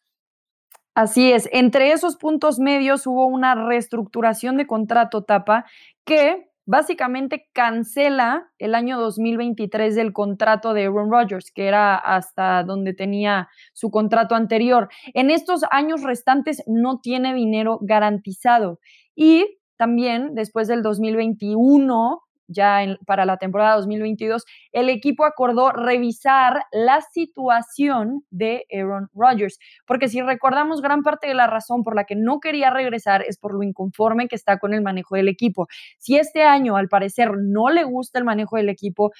[0.95, 5.65] Así es, entre esos puntos medios hubo una reestructuración de contrato tapa
[6.05, 12.93] que básicamente cancela el año 2023 del contrato de Aaron Rodgers, que era hasta donde
[12.93, 14.89] tenía su contrato anterior.
[15.13, 18.79] En estos años restantes no tiene dinero garantizado
[19.15, 27.01] y también después del 2021 ya para la temporada 2022, el equipo acordó revisar la
[27.01, 32.15] situación de Aaron Rodgers, porque si recordamos gran parte de la razón por la que
[32.15, 35.67] no quería regresar es por lo inconforme que está con el manejo del equipo.
[35.97, 39.11] Si este año al parecer no le gusta el manejo del equipo,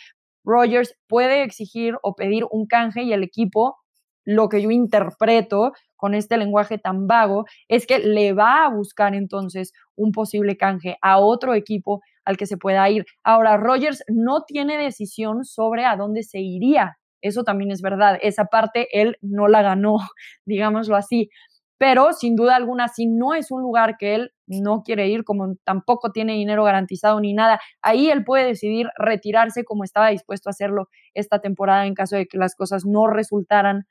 [0.43, 3.77] Rodgers puede exigir o pedir un canje y el equipo
[4.25, 9.15] lo que yo interpreto con este lenguaje tan vago es que le va a buscar
[9.15, 13.05] entonces un posible canje a otro equipo al que se pueda ir.
[13.23, 16.97] Ahora, Rogers no tiene decisión sobre a dónde se iría.
[17.21, 18.17] Eso también es verdad.
[18.21, 19.97] Esa parte él no la ganó,
[20.45, 21.29] digámoslo así.
[21.77, 25.55] Pero sin duda alguna, si no es un lugar que él no quiere ir, como
[25.65, 30.51] tampoco tiene dinero garantizado ni nada, ahí él puede decidir retirarse como estaba dispuesto a
[30.51, 33.85] hacerlo esta temporada en caso de que las cosas no resultaran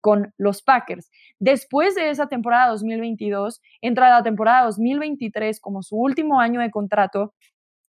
[0.00, 1.10] con los Packers.
[1.38, 7.34] Después de esa temporada 2022, entra la temporada 2023 como su último año de contrato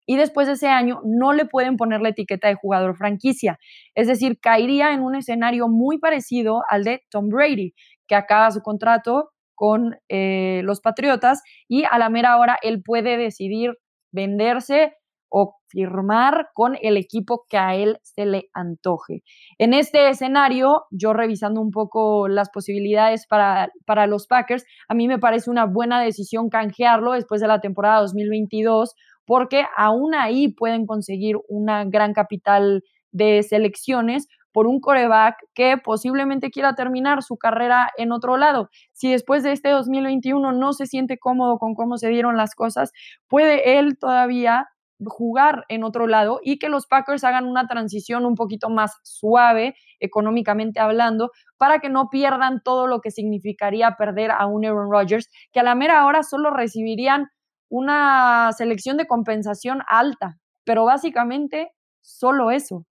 [0.07, 3.59] y después de ese año no le pueden poner la etiqueta de jugador franquicia.
[3.93, 7.75] Es decir, caería en un escenario muy parecido al de Tom Brady,
[8.07, 13.17] que acaba su contrato con eh, los Patriotas y a la mera hora él puede
[13.17, 13.73] decidir
[14.11, 14.93] venderse
[15.29, 19.23] o firmar con el equipo que a él se le antoje.
[19.57, 25.07] En este escenario, yo revisando un poco las posibilidades para, para los Packers, a mí
[25.07, 28.95] me parece una buena decisión canjearlo después de la temporada 2022,
[29.27, 36.49] porque aún ahí pueden conseguir una gran capital de selecciones por un coreback que posiblemente
[36.49, 38.69] quiera terminar su carrera en otro lado.
[38.93, 42.91] Si después de este 2021 no se siente cómodo con cómo se dieron las cosas,
[43.27, 44.67] puede él todavía
[45.05, 49.75] jugar en otro lado y que los Packers hagan una transición un poquito más suave
[49.99, 55.29] económicamente hablando para que no pierdan todo lo que significaría perder a un Aaron Rodgers
[55.51, 57.27] que a la mera hora solo recibirían
[57.69, 62.85] una selección de compensación alta, pero básicamente solo eso.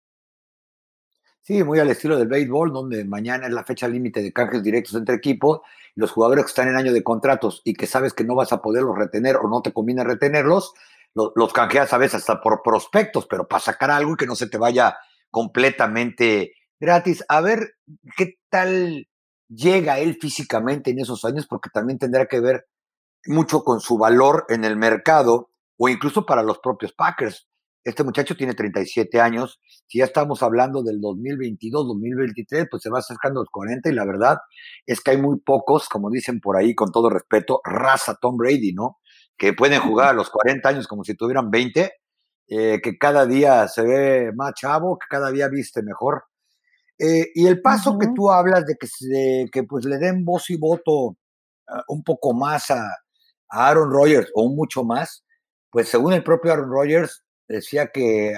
[1.43, 4.97] Sí, muy al estilo del béisbol, donde mañana es la fecha límite de canjes directos
[4.97, 5.61] entre equipos,
[5.95, 8.61] los jugadores que están en año de contratos y que sabes que no vas a
[8.61, 10.75] poderlos retener o no te conviene retenerlos,
[11.15, 14.49] los, canjeas a veces hasta por prospectos, pero para sacar algo y que no se
[14.49, 14.97] te vaya
[15.31, 17.25] completamente gratis.
[17.29, 17.77] A ver
[18.17, 19.07] qué tal
[19.49, 22.67] llega él físicamente en esos años, porque también tendrá que ver
[23.29, 27.49] mucho con su valor en el mercado o incluso para los propios Packers.
[27.85, 29.61] Este muchacho tiene 37 años.
[29.87, 33.93] Si ya estamos hablando del 2022, 2023, pues se va acercando a los 40 y
[33.93, 34.39] la verdad
[34.85, 38.73] es que hay muy pocos, como dicen por ahí, con todo respeto, raza Tom Brady,
[38.73, 38.99] ¿no?
[39.37, 41.93] que pueden jugar a los 40 años como si tuvieran 20,
[42.49, 46.25] eh, que cada día se ve más chavo, que cada día viste mejor.
[46.99, 50.57] Eh, y el paso que tú hablas de que, que pues le den voz y
[50.57, 51.17] voto
[51.69, 52.89] ah, un poco más a,
[53.49, 55.25] a Aaron Rodgers o mucho más,
[55.71, 58.35] pues según el propio Aaron Rodgers decía que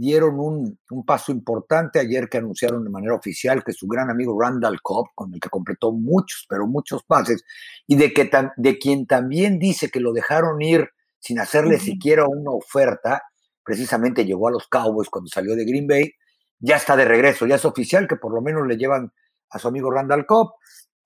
[0.00, 4.80] dieron un, paso importante ayer que anunciaron de manera oficial que su gran amigo Randall
[4.80, 7.44] Cobb, con el que completó muchos, pero muchos pases,
[7.86, 12.50] y de, que de quien también dice que lo dejaron ir sin hacerle siquiera una
[12.50, 13.22] oferta,
[13.62, 16.12] precisamente llegó a los Cowboys cuando salió de Green Bay,
[16.58, 19.12] ya está de regreso, ya es oficial que por lo menos le llevan
[19.50, 20.52] a su amigo Randall Cobb.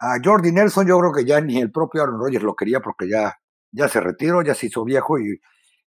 [0.00, 3.08] A Jordi Nelson yo creo que ya ni el propio Aaron Rodgers lo quería porque
[3.08, 3.34] ya,
[3.72, 5.40] ya se retiró, ya se hizo viejo y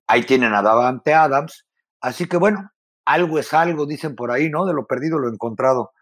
[0.06, 1.66] ahí tienen a Davante Adams.
[2.00, 2.70] Así que bueno,
[3.04, 4.66] algo es algo, dicen por ahí, ¿no?
[4.66, 5.92] De lo perdido lo encontrado.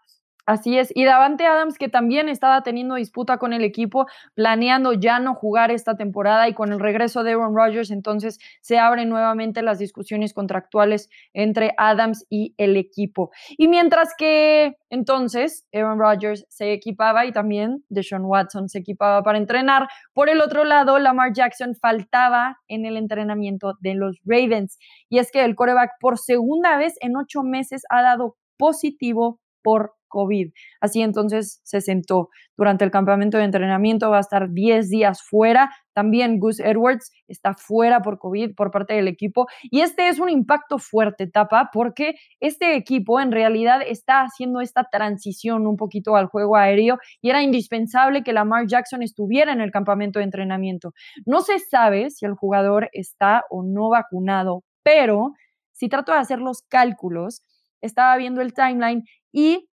[0.45, 0.91] Así es.
[0.93, 4.05] Y Davante Adams, que también estaba teniendo disputa con el equipo,
[4.35, 8.77] planeando ya no jugar esta temporada y con el regreso de Aaron Rodgers, entonces se
[8.77, 13.31] abren nuevamente las discusiones contractuales entre Adams y el equipo.
[13.57, 19.39] Y mientras que entonces Aaron Rodgers se equipaba y también Deshaun Watson se equipaba para
[19.39, 24.77] entrenar, por el otro lado, Lamar Jackson faltaba en el entrenamiento de los Ravens.
[25.09, 29.95] Y es que el coreback por segunda vez en ocho meses ha dado positivo por
[30.07, 30.51] COVID.
[30.81, 35.71] Así entonces se sentó durante el campamento de entrenamiento, va a estar 10 días fuera.
[35.93, 39.47] También Gus Edwards está fuera por COVID por parte del equipo.
[39.63, 44.85] Y este es un impacto fuerte, Tapa, porque este equipo en realidad está haciendo esta
[44.91, 49.71] transición un poquito al juego aéreo y era indispensable que Lamar Jackson estuviera en el
[49.71, 50.93] campamento de entrenamiento.
[51.25, 55.33] No se sabe si el jugador está o no vacunado, pero
[55.73, 57.43] si trato de hacer los cálculos,
[57.81, 59.67] estaba viendo el timeline y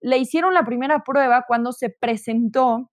[0.00, 2.90] le hicieron la primera prueba cuando se presentó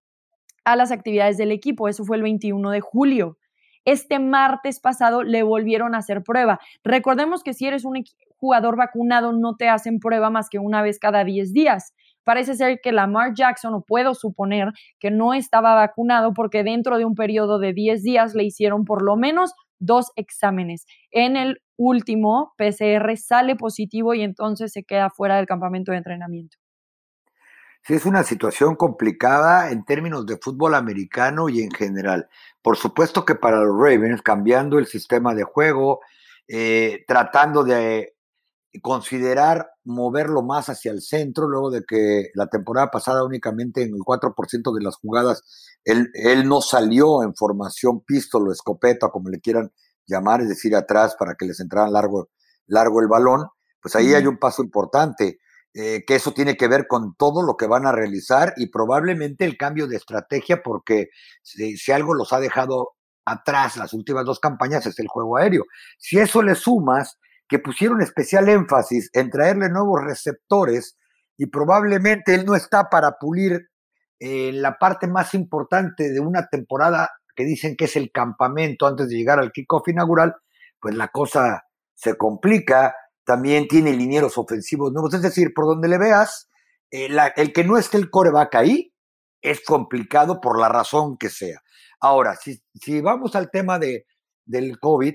[0.64, 1.88] a las actividades del equipo.
[1.88, 3.38] Eso fue el 21 de julio.
[3.84, 6.58] Este martes pasado le volvieron a hacer prueba.
[6.82, 8.02] Recordemos que si eres un
[8.36, 11.94] jugador vacunado no te hacen prueba más que una vez cada 10 días.
[12.24, 17.04] Parece ser que Lamar Jackson, o puedo suponer que no estaba vacunado porque dentro de
[17.04, 20.84] un periodo de 10 días le hicieron por lo menos dos exámenes.
[21.12, 26.56] En el último, PCR sale positivo y entonces se queda fuera del campamento de entrenamiento.
[27.86, 32.28] Sí, es una situación complicada en términos de fútbol americano y en general.
[32.60, 36.00] Por supuesto que para los Ravens, cambiando el sistema de juego,
[36.48, 38.16] eh, tratando de
[38.82, 44.00] considerar moverlo más hacia el centro, luego de que la temporada pasada únicamente en el
[44.04, 45.44] 4% de las jugadas
[45.84, 49.72] él, él, no salió en formación pistol o escopeta, como le quieran
[50.06, 52.30] llamar, es decir, atrás para que les entrara largo,
[52.66, 53.46] largo el balón,
[53.80, 55.38] pues ahí hay un paso importante.
[55.78, 59.44] Eh, que eso tiene que ver con todo lo que van a realizar y probablemente
[59.44, 61.10] el cambio de estrategia, porque
[61.42, 62.92] si, algo los ha dejado
[63.26, 65.64] atrás las últimas dos campañas es el juego aéreo.
[65.98, 70.96] Si eso le sumas que pusieron especial énfasis en traerle nuevos receptores
[71.36, 73.68] y probablemente él no está para pulir
[74.18, 79.10] eh, la parte más importante de una temporada que dicen que es el campamento antes
[79.10, 80.36] de llegar al kickoff inaugural,
[80.80, 82.94] pues la cosa se complica
[83.26, 85.12] también tiene linieros ofensivos nuevos.
[85.12, 86.48] Es decir, por donde le veas,
[86.90, 88.94] eh, el que no esté el coreback ahí
[89.42, 91.60] es complicado por la razón que sea.
[92.00, 94.06] Ahora, si, si vamos al tema de,
[94.44, 95.14] del COVID,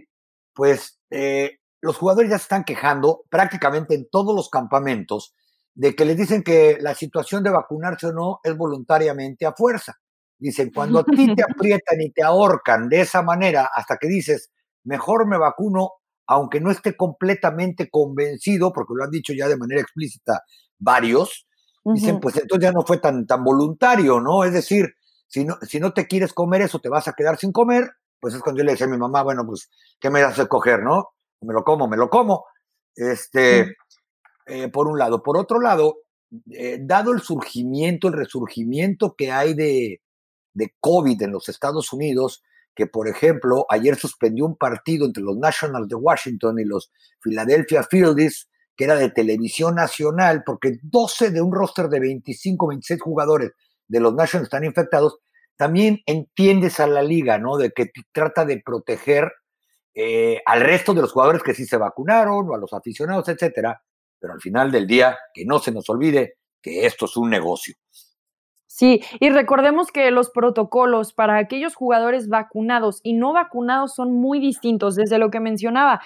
[0.54, 5.34] pues eh, los jugadores ya se están quejando prácticamente en todos los campamentos
[5.74, 10.00] de que les dicen que la situación de vacunarse o no es voluntariamente a fuerza.
[10.38, 14.52] Dicen, cuando a ti te aprietan y te ahorcan de esa manera hasta que dices,
[14.84, 15.92] mejor me vacuno
[16.32, 20.44] aunque no esté completamente convencido, porque lo han dicho ya de manera explícita
[20.80, 21.46] varios,
[21.84, 24.46] dicen, pues entonces ya no fue tan, tan voluntario, ¿no?
[24.46, 24.94] Es decir,
[25.28, 27.92] si no, si no te quieres comer eso, te vas a quedar sin comer,
[28.22, 30.46] pues es cuando yo le decía a mi mamá, bueno, pues, ¿qué me das a
[30.46, 31.10] coger, no?
[31.42, 32.46] Me lo como, me lo como.
[32.96, 33.76] Este,
[34.46, 35.22] eh, por un lado.
[35.22, 35.98] Por otro lado,
[36.50, 40.02] eh, dado el surgimiento, el resurgimiento que hay de,
[40.54, 42.42] de COVID en los Estados Unidos,
[42.76, 47.84] que, por ejemplo, ayer suspendió un partido entre los Nationals de Washington y los Philadelphia
[47.84, 53.52] Fields, que era de televisión nacional, porque 12 de un roster de 25, 26 jugadores
[53.88, 55.20] de los Nationals están infectados,
[55.58, 57.58] también entiendes a la liga, ¿no?
[57.58, 59.32] De que trata de proteger
[59.94, 63.82] eh, al resto de los jugadores que sí se vacunaron o a los aficionados, etcétera.
[64.20, 67.76] Pero al final del día, que no se nos olvide que esto es un negocio.
[68.74, 74.40] Sí, y recordemos que los protocolos para aquellos jugadores vacunados y no vacunados son muy
[74.40, 76.00] distintos, desde lo que mencionaba.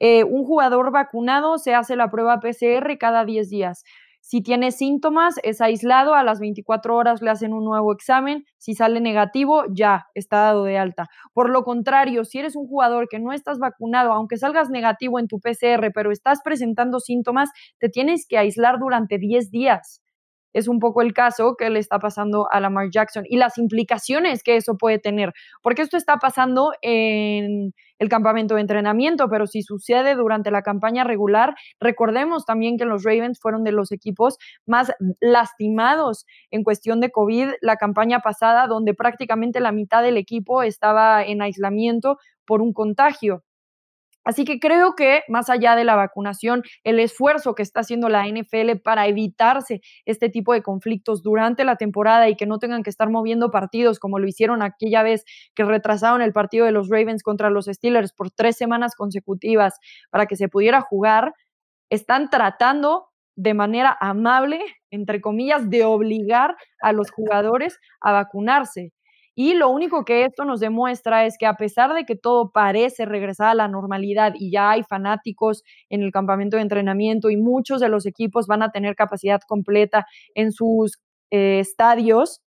[0.00, 3.84] Eh, un jugador vacunado se hace la prueba PCR cada 10 días.
[4.20, 8.74] Si tiene síntomas, es aislado, a las 24 horas le hacen un nuevo examen, si
[8.74, 11.08] sale negativo, ya está dado de alta.
[11.32, 15.26] Por lo contrario, si eres un jugador que no estás vacunado, aunque salgas negativo en
[15.26, 19.99] tu PCR, pero estás presentando síntomas, te tienes que aislar durante 10 días
[20.52, 24.42] es un poco el caso que le está pasando a Lamar Jackson y las implicaciones
[24.42, 25.32] que eso puede tener,
[25.62, 31.04] porque esto está pasando en el campamento de entrenamiento, pero si sucede durante la campaña
[31.04, 37.10] regular, recordemos también que los Ravens fueron de los equipos más lastimados en cuestión de
[37.10, 42.72] COVID la campaña pasada, donde prácticamente la mitad del equipo estaba en aislamiento por un
[42.72, 43.44] contagio.
[44.24, 48.26] Así que creo que más allá de la vacunación, el esfuerzo que está haciendo la
[48.26, 52.90] NFL para evitarse este tipo de conflictos durante la temporada y que no tengan que
[52.90, 57.22] estar moviendo partidos como lo hicieron aquella vez que retrasaron el partido de los Ravens
[57.22, 59.78] contra los Steelers por tres semanas consecutivas
[60.10, 61.34] para que se pudiera jugar,
[61.90, 63.06] están tratando
[63.36, 68.92] de manera amable entre comillas, de obligar a los jugadores a vacunarse.
[69.42, 73.06] Y lo único que esto nos demuestra es que a pesar de que todo parece
[73.06, 77.80] regresar a la normalidad y ya hay fanáticos en el campamento de entrenamiento y muchos
[77.80, 80.98] de los equipos van a tener capacidad completa en sus
[81.30, 82.42] eh, estadios,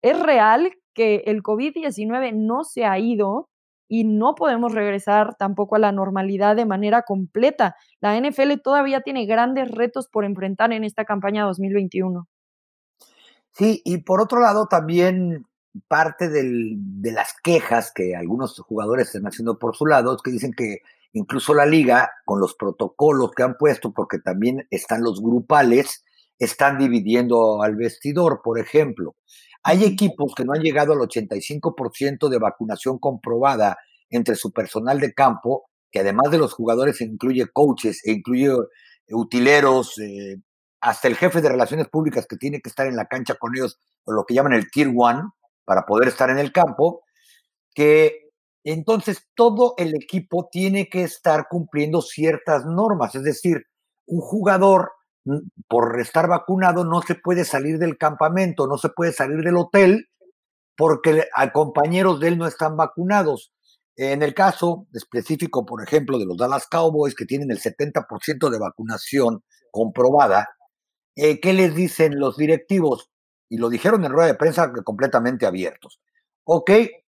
[0.00, 3.48] es real que el COVID-19 no se ha ido
[3.88, 7.74] y no podemos regresar tampoco a la normalidad de manera completa.
[8.00, 12.28] La NFL todavía tiene grandes retos por enfrentar en esta campaña 2021.
[13.50, 15.47] Sí, y por otro lado también
[15.86, 20.52] parte de las quejas que algunos jugadores están haciendo por su lado, es que dicen
[20.52, 20.78] que
[21.12, 26.04] incluso la liga, con los protocolos que han puesto, porque también están los grupales,
[26.38, 29.16] están dividiendo al vestidor, por ejemplo.
[29.62, 33.76] Hay equipos que no han llegado al 85% de vacunación comprobada
[34.10, 38.50] entre su personal de campo, que además de los jugadores incluye coaches e incluye
[39.10, 40.36] utileros, eh,
[40.80, 43.78] hasta el jefe de relaciones públicas que tiene que estar en la cancha con ellos,
[44.04, 45.22] o lo que llaman el Tier One,
[45.68, 47.02] para poder estar en el campo,
[47.74, 48.30] que
[48.64, 53.14] entonces todo el equipo tiene que estar cumpliendo ciertas normas.
[53.14, 53.64] Es decir,
[54.06, 54.92] un jugador
[55.68, 60.06] por estar vacunado no se puede salir del campamento, no se puede salir del hotel
[60.74, 63.52] porque a compañeros de él no están vacunados.
[63.94, 68.58] En el caso específico, por ejemplo, de los Dallas Cowboys, que tienen el 70% de
[68.58, 70.48] vacunación comprobada,
[71.14, 73.10] eh, ¿qué les dicen los directivos?
[73.48, 76.00] Y lo dijeron en rueda de prensa completamente abiertos.
[76.44, 76.70] Ok,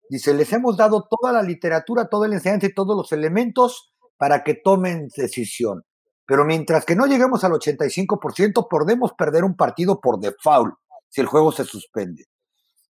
[0.10, 4.43] dice, les hemos dado toda la literatura, toda la enseñanza y todos los elementos para
[4.43, 5.84] que tomen decisión.
[6.26, 10.76] Pero mientras que no lleguemos al 85%, podemos perder un partido por default
[11.10, 12.26] si el juego se suspende.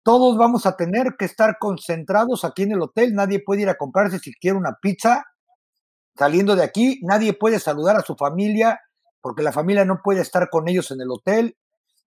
[0.03, 3.14] Todos vamos a tener que estar concentrados aquí en el hotel.
[3.14, 5.25] Nadie puede ir a comprarse si quiere una pizza.
[6.16, 8.81] Saliendo de aquí, nadie puede saludar a su familia
[9.20, 11.57] porque la familia no puede estar con ellos en el hotel.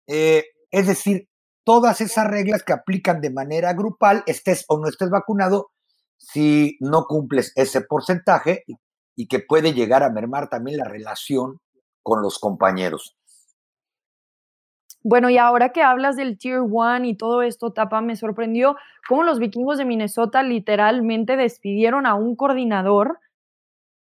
[0.07, 1.29] Eh, es decir,
[1.65, 5.71] todas esas reglas que aplican de manera grupal, estés o no estés vacunado,
[6.17, 8.65] si no cumples ese porcentaje
[9.15, 11.61] y, que puede llegar a mermar también la relación
[12.03, 13.17] con los compañeros.
[15.03, 18.77] Bueno, y ahora que hablas del Tier 1 y todo esto, Tapa, me sorprendió
[19.09, 23.21] cómo los vikingos de Minnesota literalmente despidieron a un coordinador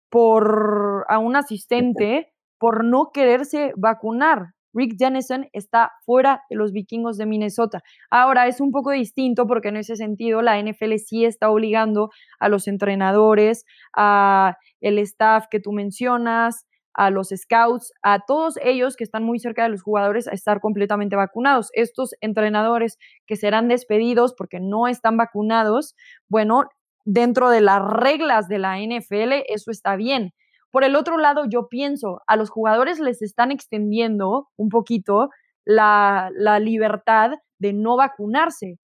[0.09, 4.55] por a un asistente por no quererse vacunar.
[4.73, 7.83] Rick Dennison está fuera de los vikingos de Minnesota.
[8.11, 12.49] Ahora es un poco distinto porque en ese sentido la NFL sí está obligando a
[12.49, 13.65] los entrenadores,
[13.97, 19.39] a el staff que tú mencionas, a los scouts, a todos ellos que están muy
[19.39, 21.71] cerca de los jugadores a estar completamente vacunados.
[21.73, 25.95] Estos entrenadores que serán despedidos porque no están vacunados,
[26.29, 26.65] bueno,
[27.05, 30.33] dentro de las reglas de la NFL eso está bien.
[30.71, 35.31] Por el otro lado, yo pienso, a los jugadores les están extendiendo un poquito
[35.65, 36.31] la,
[36.61, 38.79] libertad de no vacunarse.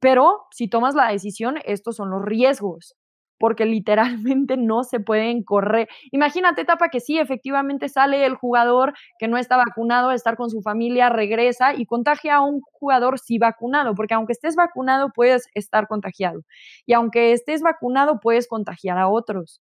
[0.00, 2.94] Pero si tomas la decisión, estos son los riesgos,
[3.38, 5.88] porque literalmente no se pueden correr.
[6.12, 10.50] Imagínate, etapa que sí, efectivamente sale el jugador que no está vacunado a estar con
[10.50, 15.46] su familia, regresa y contagia a un jugador sí vacunado, porque aunque estés vacunado puedes
[15.54, 16.42] estar contagiado.
[16.86, 19.60] Y aunque estés vacunado puedes contagiar a otros.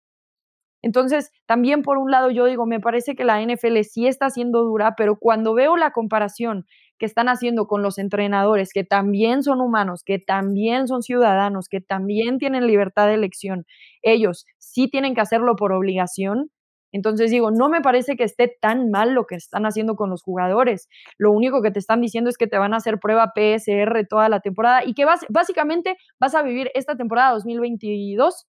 [0.82, 4.62] Entonces, también por un lado yo digo, me parece que la NFL sí está siendo
[4.64, 6.66] dura, pero cuando veo la comparación
[6.98, 11.80] que están haciendo con los entrenadores, que también son humanos, que también son ciudadanos, que
[11.80, 13.64] también tienen libertad de elección,
[14.02, 16.50] ellos sí tienen que hacerlo por obligación.
[16.92, 20.22] Entonces digo, no me parece que esté tan mal lo que están haciendo con los
[20.22, 20.88] jugadores.
[21.18, 24.28] Lo único que te están diciendo es que te van a hacer prueba PSR toda
[24.28, 28.46] la temporada y que básicamente vas a vivir esta temporada 2022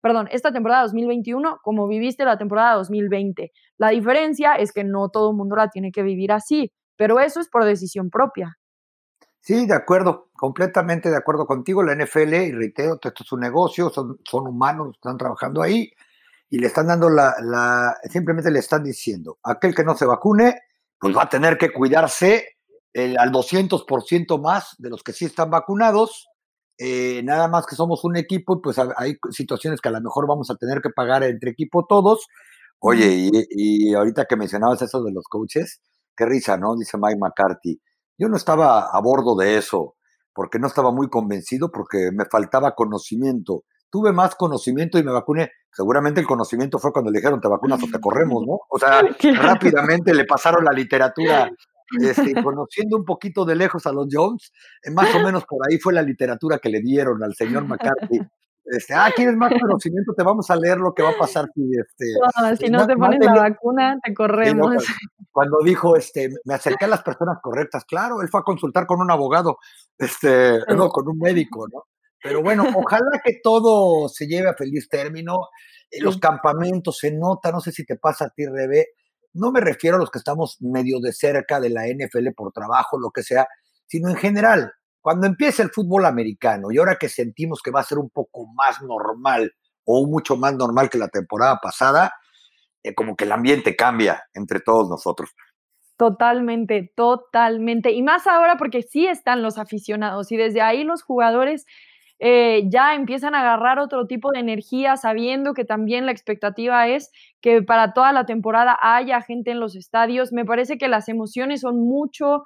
[0.00, 3.52] perdón, esta temporada 2021 como viviste la temporada 2020.
[3.78, 7.40] La diferencia es que no todo el mundo la tiene que vivir así, pero eso
[7.40, 8.58] es por decisión propia.
[9.40, 11.82] Sí, de acuerdo, completamente de acuerdo contigo.
[11.82, 15.90] La NFL, y reitero, esto es un negocio, son, son humanos, están trabajando ahí
[16.50, 20.60] y le están dando la, simplemente le están diciendo, aquel que no se vacune,
[20.98, 22.56] pues va a tener que cuidarse
[22.92, 26.28] el, al 200% más de los que sí están vacunados
[26.78, 30.28] eh, nada más que somos un equipo y pues hay situaciones que a lo mejor
[30.28, 32.26] vamos a tener que pagar entre equipo todos.
[32.80, 35.80] Oye, y, ahorita que mencionabas eso de los coaches,
[36.16, 36.76] qué risa, ¿no?
[36.76, 37.80] Dice Mike McCarthy.
[38.16, 39.96] Yo no estaba a bordo de eso,
[40.32, 43.64] porque no estaba muy convencido, porque me faltaba conocimiento.
[43.90, 45.50] Tuve más conocimiento y me vacuné.
[45.72, 48.60] Seguramente el conocimiento fue cuando le dijeron te vacunas o te corremos, ¿no?
[48.68, 49.02] O sea,
[49.82, 51.50] rápidamente le pasaron la literatura
[52.00, 55.78] este, conociendo un poquito de lejos a los Jones, eh, más o menos por ahí
[55.78, 58.20] fue la literatura que le dieron al señor McCarthy.
[58.70, 60.12] Este, ah, ¿quieres más conocimiento?
[60.14, 62.04] Te vamos a leer lo que va a pasar si, este,
[62.58, 64.84] si no te pones la vacuna, te corremos.
[65.32, 69.00] cuando dijo, este, me acerqué a las personas correctas, claro, él fue a consultar con
[69.00, 69.56] un abogado,
[69.96, 71.84] este, no, con un médico, ¿no?
[72.22, 75.48] Pero bueno, ojalá que todo se lleve a feliz término.
[75.90, 78.88] Eh, los campamentos se nota, no sé si te pasa a ti, Rebe.
[79.38, 82.98] No me refiero a los que estamos medio de cerca de la NFL por trabajo,
[82.98, 83.46] lo que sea,
[83.86, 84.72] sino en general.
[85.00, 88.46] Cuando empieza el fútbol americano y ahora que sentimos que va a ser un poco
[88.54, 89.52] más normal
[89.84, 92.12] o mucho más normal que la temporada pasada,
[92.82, 95.30] eh, como que el ambiente cambia entre todos nosotros.
[95.96, 97.92] Totalmente, totalmente.
[97.92, 101.64] Y más ahora porque sí están los aficionados y desde ahí los jugadores
[102.20, 107.10] eh, ya empiezan a agarrar otro tipo de energía, sabiendo que también la expectativa es
[107.40, 110.32] que para toda la temporada haya gente en los estadios.
[110.32, 112.44] Me parece que las emociones son mucho,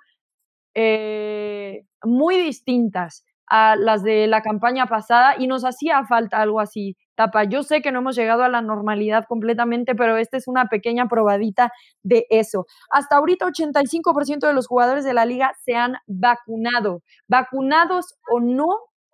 [0.74, 6.96] eh, muy distintas a las de la campaña pasada y nos hacía falta algo así.
[7.16, 10.66] Tapa, yo sé que no hemos llegado a la normalidad completamente, pero esta es una
[10.66, 11.70] pequeña probadita
[12.02, 12.66] de eso.
[12.90, 17.02] Hasta ahorita 85% de los jugadores de la liga se han vacunado.
[17.28, 18.66] Vacunados o no,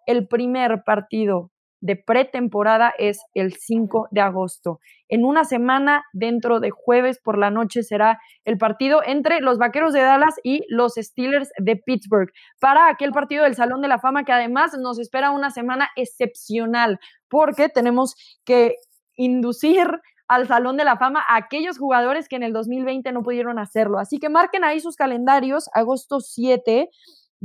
[0.09, 1.51] el primer partido
[1.81, 4.81] de pretemporada es el 5 de agosto.
[5.09, 9.93] En una semana, dentro de jueves por la noche, será el partido entre los Vaqueros
[9.93, 14.25] de Dallas y los Steelers de Pittsburgh para aquel partido del Salón de la Fama
[14.25, 16.99] que además nos espera una semana excepcional
[17.29, 18.77] porque tenemos que
[19.15, 19.87] inducir
[20.27, 23.99] al Salón de la Fama a aquellos jugadores que en el 2020 no pudieron hacerlo.
[23.99, 25.69] Así que marquen ahí sus calendarios.
[25.75, 26.89] Agosto 7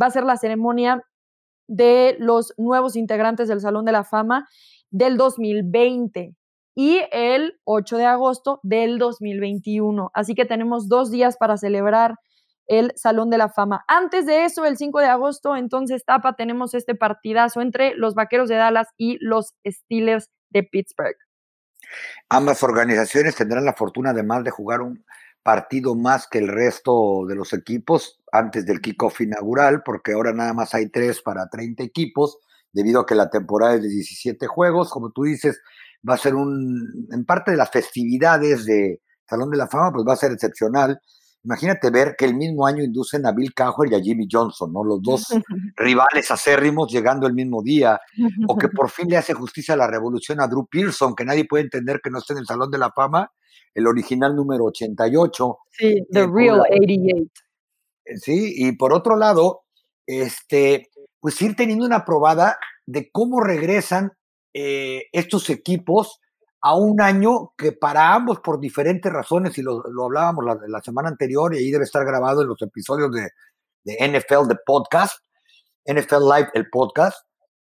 [0.02, 1.04] va a ser la ceremonia
[1.68, 4.48] de los nuevos integrantes del Salón de la Fama
[4.92, 6.36] del 2020
[6.76, 10.12] y el 8 de agosto del 2021.
[10.14, 12.16] Así que tenemos dos días para celebrar
[12.68, 13.84] el Salón de la Fama.
[13.88, 18.50] Antes de eso, el 5 de agosto, entonces, Tapa, tenemos este partidazo entre los Vaqueros
[18.50, 21.18] de Dallas y los Steelers de Pittsburgh.
[22.30, 25.04] Ambas organizaciones tendrán la fortuna, además de jugar un
[25.44, 30.54] partido más que el resto de los equipos antes del kickoff inaugural, porque ahora nada
[30.54, 32.40] más hay tres para 30 equipos,
[32.72, 34.90] debido a que la temporada es de 17 juegos.
[34.90, 35.62] Como tú dices,
[36.08, 40.06] va a ser un, en parte de las festividades de Salón de la Fama, pues
[40.08, 41.00] va a ser excepcional.
[41.46, 44.84] Imagínate ver que el mismo año inducen a Bill Cowher y a Jimmy Johnson, ¿no?
[44.84, 45.26] Los dos
[45.76, 48.00] rivales acérrimos llegando el mismo día,
[48.48, 51.46] o que por fin le hace justicia a la revolución a Drew Pearson, que nadie
[51.46, 53.30] puede entender que no esté en el Salón de la Fama,
[53.74, 55.58] el original número 88.
[55.70, 57.24] Sí, The Real 88.
[58.06, 59.64] Eh, sí, y por otro lado,
[60.06, 60.90] este,
[61.20, 64.12] pues ir teniendo una probada de cómo regresan
[64.54, 66.20] eh, estos equipos
[66.66, 71.10] a un año que para ambos, por diferentes razones, y lo, hablábamos la, la, semana
[71.10, 73.30] anterior, y ahí debe estar grabado en los episodios de,
[73.84, 75.18] de NFL, de podcast,
[75.86, 77.18] NFL Live, el podcast,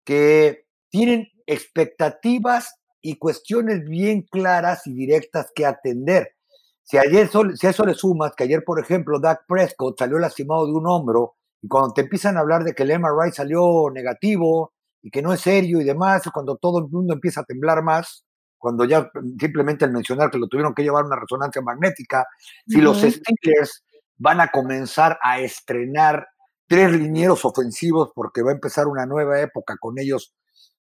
[0.05, 6.35] que tienen expectativas y cuestiones bien claras y directas que atender.
[6.83, 10.67] Si, ayer, si a eso le sumas que ayer, por ejemplo, Dak Prescott salió lastimado
[10.67, 14.73] de un hombro, y cuando te empiezan a hablar de que el MRI salió negativo
[15.03, 18.25] y que no es serio y demás, cuando todo el mundo empieza a temblar más,
[18.59, 22.27] cuando ya simplemente al mencionar que lo tuvieron que llevar una resonancia magnética,
[22.67, 23.85] si los Steelers
[24.17, 26.27] van a comenzar a estrenar
[26.67, 30.35] tres linieros ofensivos porque va a empezar una nueva época con ellos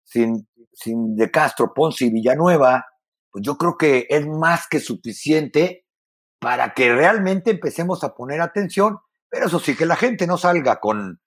[0.04, 2.86] sin, sin De Castro, Ponce y Villanueva,
[3.30, 5.86] pues yo creo que es más que suficiente
[6.40, 9.00] para que realmente empecemos a poner atención,
[9.30, 11.20] pero eso sí, que la gente no salga con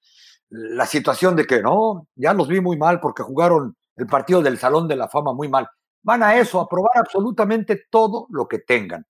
[0.49, 4.59] la situación de que no, ya los vi muy mal porque jugaron el partido del
[4.59, 5.69] Salón de la Fama muy mal.
[6.09, 9.05] Van a eso, a probar absolutamente todo lo que tengan.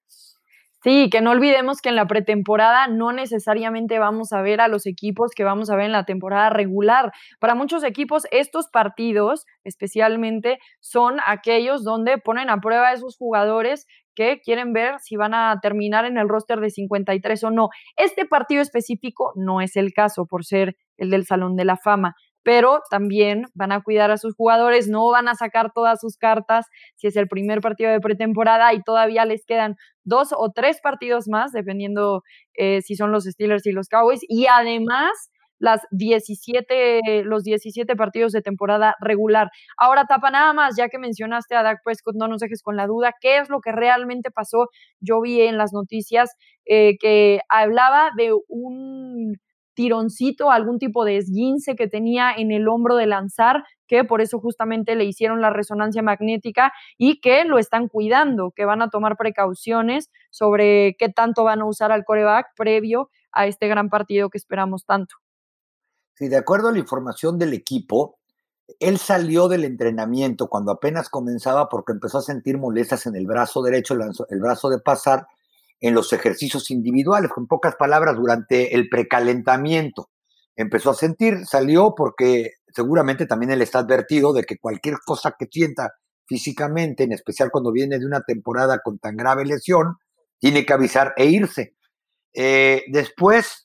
[0.83, 4.85] Sí, que no olvidemos que en la pretemporada no necesariamente vamos a ver a los
[4.85, 7.13] equipos que vamos a ver en la temporada regular.
[7.39, 13.87] Para muchos equipos, estos partidos especialmente son aquellos donde ponen a prueba a esos jugadores
[14.17, 17.69] que quieren ver si van a terminar en el roster de 53 o no.
[17.97, 22.17] Este partido específico no es el caso por ser el del Salón de la Fama
[22.49, 26.65] pero también van a cuidar a sus jugadores, no van a sacar todas sus cartas
[26.97, 31.29] si es el primer partido de pretemporada y todavía les quedan dos o tres partidos
[31.29, 32.23] más, dependiendo
[32.55, 35.11] eh, si son los Steelers y los Cowboys, y además
[35.59, 39.51] las 17, los 17 partidos de temporada regular.
[39.77, 42.87] Ahora, Tapa, nada más, ya que mencionaste a Dak Prescott, no nos dejes con la
[42.87, 44.69] duda, ¿qué es lo que realmente pasó?
[45.01, 46.35] Yo vi en las noticias
[46.65, 49.37] eh, que hablaba de un
[49.79, 54.41] tironcito, algún tipo de esguince que tenía en el hombro de lanzar, que por eso
[54.41, 59.17] justamente le hicieron la resonancia magnética y que lo están cuidando, que van a tomar
[59.17, 64.39] precauciones sobre qué tanto van a usar al coreback previo a este gran partido que
[64.39, 65.15] esperamos tanto.
[66.15, 68.19] Sí, de acuerdo a la información del equipo,
[68.81, 73.63] Él salió del entrenamiento cuando apenas comenzaba porque empezó a sentir molestias en el brazo
[73.63, 73.95] derecho,
[74.29, 75.29] el brazo de pasar,
[75.81, 80.11] en los ejercicios individuales, con pocas palabras, durante el precalentamiento.
[80.57, 85.47] Empezó a sentir, salió porque seguramente también él está advertido de que cualquier cosa que
[85.51, 85.93] sienta
[86.27, 89.97] físicamente, en especial cuando viene de una temporada con tan grave lesión,
[90.39, 91.75] tiene que avisar e irse.
[92.35, 93.65] Eh, después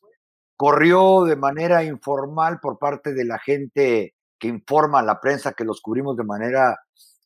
[0.55, 5.65] corrió de manera informal por parte de la gente que informa a la prensa que
[5.65, 6.79] los cubrimos de manera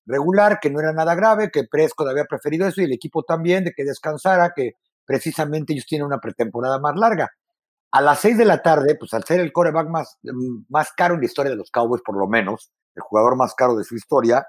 [0.07, 3.63] regular, que no era nada grave, que Prescott había preferido eso y el equipo también,
[3.63, 4.73] de que descansara, que
[5.05, 7.29] precisamente ellos tienen una pretemporada más larga.
[7.91, 10.17] A las seis de la tarde, pues al ser el coreback más,
[10.69, 13.75] más caro en la historia de los Cowboys, por lo menos, el jugador más caro
[13.75, 14.45] de su historia,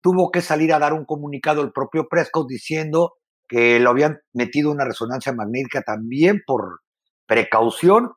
[0.00, 3.14] tuvo que salir a dar un comunicado el propio Prescott diciendo
[3.48, 6.80] que lo habían metido una resonancia magnética también por
[7.26, 8.12] precaución,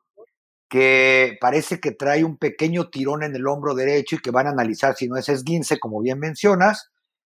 [0.74, 4.50] que parece que trae un pequeño tirón en el hombro derecho y que van a
[4.50, 6.90] analizar si no es esguince, como bien mencionas,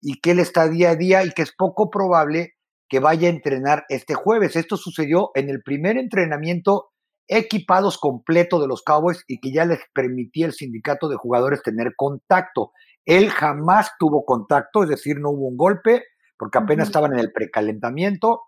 [0.01, 2.53] y que él está día a día y que es poco probable
[2.87, 4.55] que vaya a entrenar este jueves.
[4.55, 6.91] Esto sucedió en el primer entrenamiento
[7.27, 11.91] equipados completo de los Cowboys y que ya les permitía el sindicato de jugadores tener
[11.97, 12.71] contacto.
[13.03, 16.05] Él jamás tuvo contacto, es decir, no hubo un golpe,
[16.37, 18.43] porque apenas estaban en el precalentamiento.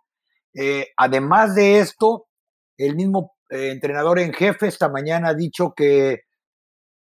[0.53, 2.27] Eh, además de esto,
[2.77, 6.21] el mismo eh, entrenador en jefe esta mañana ha dicho que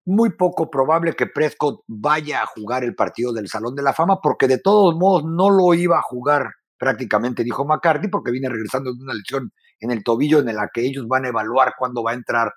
[0.05, 4.19] muy poco probable que Prescott vaya a jugar el partido del Salón de la Fama,
[4.21, 8.91] porque de todos modos no lo iba a jugar prácticamente, dijo McCarthy, porque viene regresando
[8.93, 12.11] de una lesión en el tobillo en la que ellos van a evaluar cuándo va
[12.11, 12.51] a entrar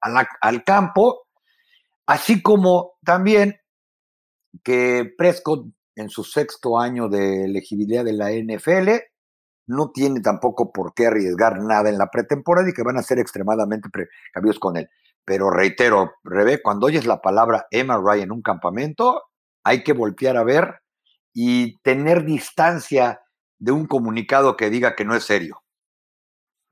[0.00, 1.26] al campo,
[2.06, 3.56] así como también
[4.64, 8.88] que Prescott en su sexto año de elegibilidad de la NFL,
[9.70, 13.18] no tiene tampoco por qué arriesgar nada en la pretemporada y que van a ser
[13.18, 14.88] extremadamente precavidos con él.
[15.24, 19.22] Pero reitero, Rebe, cuando oyes la palabra MRI en un campamento,
[19.62, 20.80] hay que voltear a ver
[21.32, 23.20] y tener distancia
[23.58, 25.62] de un comunicado que diga que no es serio.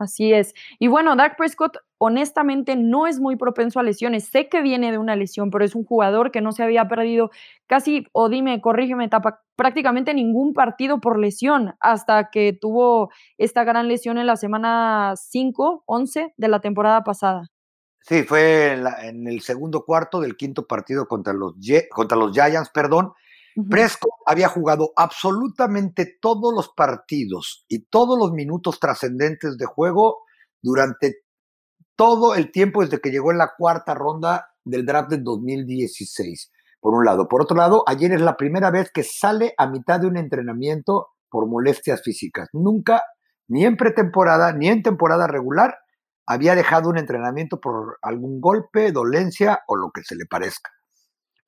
[0.01, 0.55] Así es.
[0.78, 4.24] Y bueno, Dak Prescott honestamente no es muy propenso a lesiones.
[4.24, 7.30] Sé que viene de una lesión, pero es un jugador que no se había perdido
[7.66, 13.88] casi, o dime, corrígeme, tapa, prácticamente ningún partido por lesión hasta que tuvo esta gran
[13.88, 17.48] lesión en la semana 5, 11 de la temporada pasada.
[18.02, 21.54] Sí, fue en, el segundo cuarto del quinto partido contra los,
[21.90, 23.12] contra los Giants, perdón,
[23.68, 30.18] Prescott había jugado absolutamente todos los partidos y todos los minutos trascendentes de juego
[30.62, 31.24] durante
[31.96, 36.95] todo el tiempo desde que llegó en la cuarta ronda del draft del 2016, por
[36.95, 37.29] un lado.
[37.29, 41.09] Por otro lado, ayer es la primera vez que sale a mitad de un entrenamiento
[41.31, 42.49] por molestias físicas.
[42.53, 43.03] Nunca,
[43.49, 45.76] ni en pretemporada, ni en temporada regular,
[46.26, 50.70] había dejado un entrenamiento por algún golpe, dolencia o lo que se le parezca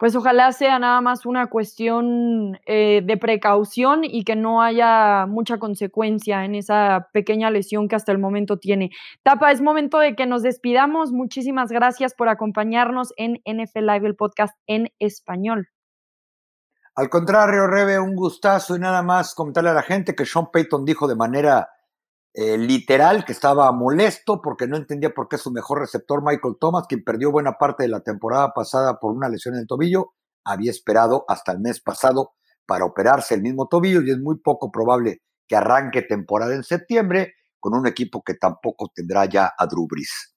[0.01, 5.59] pues ojalá sea nada más una cuestión eh, de precaución y que no haya mucha
[5.59, 8.93] consecuencia en esa pequeña lesión que hasta el momento tiene.
[9.23, 11.13] Tapa, es momento de que nos despidamos.
[11.13, 15.69] Muchísimas gracias por acompañarnos en NFL Live, el podcast en español.
[16.95, 20.87] Al contrario, Rebe, un gustazo y nada más comentarle a la gente que Sean Payton
[20.87, 21.69] dijo de manera
[22.35, 26.87] eh, literal que estaba molesto porque no entendía por qué su mejor receptor, Michael Thomas,
[26.89, 30.13] quien perdió buena parte de la temporada pasada por una lesión en el tobillo,
[30.45, 32.33] había esperado hasta el mes pasado
[32.67, 37.35] para operarse el mismo tobillo y es muy poco probable que arranque temporada en septiembre
[37.59, 40.35] con un equipo que tampoco tendrá ya a Drew Brees.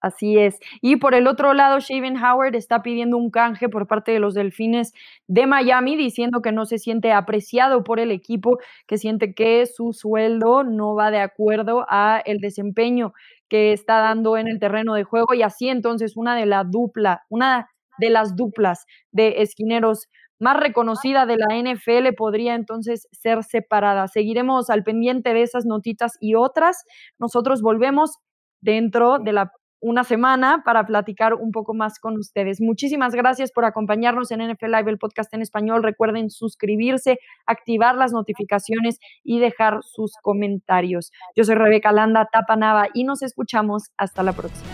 [0.00, 0.58] Así es.
[0.80, 4.34] Y por el otro lado, Shaven Howard está pidiendo un canje por parte de los
[4.34, 4.92] Delfines
[5.26, 9.92] de Miami, diciendo que no se siente apreciado por el equipo, que siente que su
[9.92, 13.12] sueldo no va de acuerdo a el desempeño
[13.48, 17.24] que está dando en el terreno de juego y así entonces una de la dupla,
[17.28, 24.08] una de las duplas de esquineros más reconocida de la NFL podría entonces ser separada.
[24.08, 26.84] Seguiremos al pendiente de esas notitas y otras.
[27.18, 28.16] Nosotros volvemos
[28.62, 32.60] dentro de la una semana para platicar un poco más con ustedes.
[32.60, 35.82] Muchísimas gracias por acompañarnos en NFL Live, el podcast en español.
[35.82, 41.12] Recuerden suscribirse, activar las notificaciones y dejar sus comentarios.
[41.34, 44.69] Yo soy Rebeca Landa Tapanava y nos escuchamos hasta la próxima.